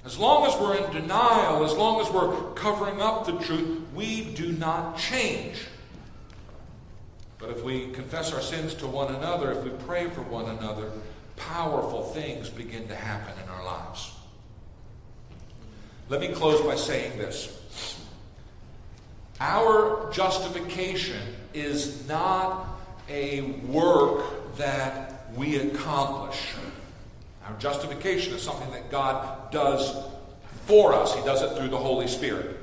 As 0.05 0.19
long 0.19 0.45
as 0.45 0.55
we're 0.59 0.77
in 0.77 0.93
denial, 0.93 1.65
as 1.65 1.75
long 1.75 1.99
as 1.99 2.11
we're 2.11 2.53
covering 2.53 3.01
up 3.01 3.25
the 3.25 3.39
truth, 3.39 3.87
we 3.95 4.35
do 4.35 4.51
not 4.51 4.99
change. 4.99 5.57
But 7.39 7.49
if 7.51 7.63
we 7.63 7.87
confess 7.87 8.33
our 8.33 8.41
sins 8.41 8.75
to 8.75 8.87
one 8.87 9.15
another, 9.15 9.53
if 9.53 9.63
we 9.63 9.69
pray 9.85 10.09
for 10.09 10.21
one 10.21 10.45
another, 10.45 10.91
powerful 11.37 12.03
things 12.03 12.49
begin 12.49 12.87
to 12.89 12.95
happen 12.95 13.33
in 13.41 13.49
our 13.49 13.63
lives. 13.65 14.11
Let 16.09 16.19
me 16.19 16.27
close 16.29 16.61
by 16.61 16.75
saying 16.75 17.17
this. 17.17 17.55
Our 19.39 20.11
justification 20.11 21.21
is 21.53 22.05
not 22.09 22.67
a 23.07 23.41
work 23.41 24.57
that 24.57 25.33
we 25.33 25.55
accomplish. 25.57 26.53
Our 27.47 27.55
justification 27.57 28.33
is 28.33 28.41
something 28.41 28.69
that 28.71 28.91
God 28.91 29.51
does 29.51 29.95
for 30.65 30.93
us, 30.93 31.15
He 31.15 31.21
does 31.21 31.41
it 31.41 31.57
through 31.57 31.69
the 31.69 31.77
Holy 31.77 32.07
Spirit. 32.07 32.58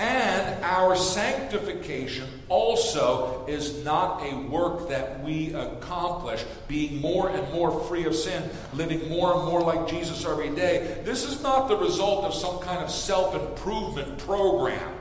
And 0.00 0.64
our 0.64 0.96
sanctification 0.96 2.26
also 2.48 3.44
is 3.46 3.84
not 3.84 4.22
a 4.22 4.34
work 4.34 4.88
that 4.88 5.22
we 5.22 5.52
accomplish, 5.52 6.42
being 6.68 7.02
more 7.02 7.28
and 7.28 7.52
more 7.52 7.78
free 7.82 8.06
of 8.06 8.14
sin, 8.14 8.48
living 8.72 9.10
more 9.10 9.34
and 9.34 9.44
more 9.44 9.60
like 9.60 9.86
Jesus 9.86 10.24
every 10.24 10.48
day. 10.56 11.02
This 11.04 11.24
is 11.24 11.42
not 11.42 11.68
the 11.68 11.76
result 11.76 12.24
of 12.24 12.32
some 12.32 12.60
kind 12.60 12.82
of 12.82 12.90
self 12.90 13.34
improvement 13.34 14.16
program. 14.16 14.94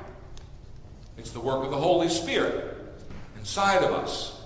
It's 1.17 1.31
the 1.31 1.39
work 1.39 1.63
of 1.63 1.71
the 1.71 1.77
Holy 1.77 2.09
Spirit 2.09 2.75
inside 3.37 3.85
of 3.85 3.93
us. 3.93 4.41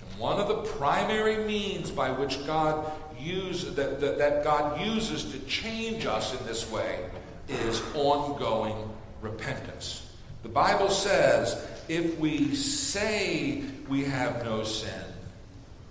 And 0.00 0.18
one 0.18 0.40
of 0.40 0.48
the 0.48 0.62
primary 0.78 1.44
means 1.44 1.90
by 1.90 2.10
which 2.10 2.46
God 2.46 2.90
use, 3.20 3.74
that, 3.74 4.00
that, 4.00 4.16
that 4.16 4.44
God 4.44 4.80
uses 4.80 5.30
to 5.32 5.38
change 5.40 6.06
us 6.06 6.32
in 6.40 6.46
this 6.46 6.70
way 6.70 7.04
is 7.50 7.82
ongoing 7.94 8.88
repentance. 9.24 10.12
The 10.42 10.48
Bible 10.48 10.90
says 10.90 11.66
if 11.88 12.18
we 12.18 12.54
say 12.54 13.62
we 13.88 14.04
have 14.04 14.44
no 14.44 14.62
sin, 14.62 15.04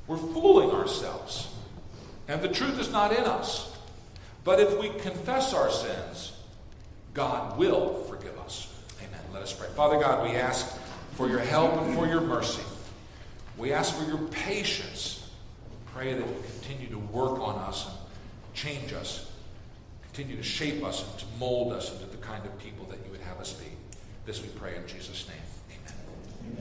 we're 0.07 0.17
fooling 0.17 0.71
ourselves. 0.71 1.49
And 2.27 2.41
the 2.41 2.47
truth 2.47 2.79
is 2.79 2.91
not 2.91 3.11
in 3.11 3.23
us. 3.25 3.71
But 4.43 4.59
if 4.59 4.77
we 4.79 4.89
confess 4.99 5.53
our 5.53 5.69
sins, 5.69 6.33
God 7.13 7.57
will 7.57 8.03
forgive 8.03 8.37
us. 8.39 8.73
Amen. 8.99 9.19
Let 9.33 9.43
us 9.43 9.53
pray. 9.53 9.67
Father 9.75 9.99
God, 9.99 10.27
we 10.27 10.35
ask 10.35 10.77
for 11.13 11.29
your 11.29 11.39
help 11.39 11.73
and 11.81 11.95
for 11.95 12.07
your 12.07 12.21
mercy. 12.21 12.63
We 13.57 13.71
ask 13.71 13.95
for 13.95 14.03
your 14.05 14.17
patience. 14.29 15.29
Pray 15.93 16.13
that 16.13 16.19
you 16.19 16.43
continue 16.59 16.89
to 16.89 16.97
work 16.97 17.39
on 17.39 17.55
us 17.59 17.87
and 17.87 17.95
change 18.53 18.93
us, 18.93 19.31
continue 20.01 20.35
to 20.35 20.43
shape 20.43 20.83
us 20.83 21.07
and 21.07 21.19
to 21.19 21.25
mold 21.39 21.71
us 21.71 21.93
into 21.93 22.05
the 22.05 22.17
kind 22.17 22.43
of 22.45 22.57
people 22.57 22.85
that 22.87 22.97
be. 23.51 23.65
This 24.25 24.41
we 24.41 24.47
pray 24.49 24.75
in 24.75 24.87
Jesus' 24.87 25.27
name. 25.27 25.42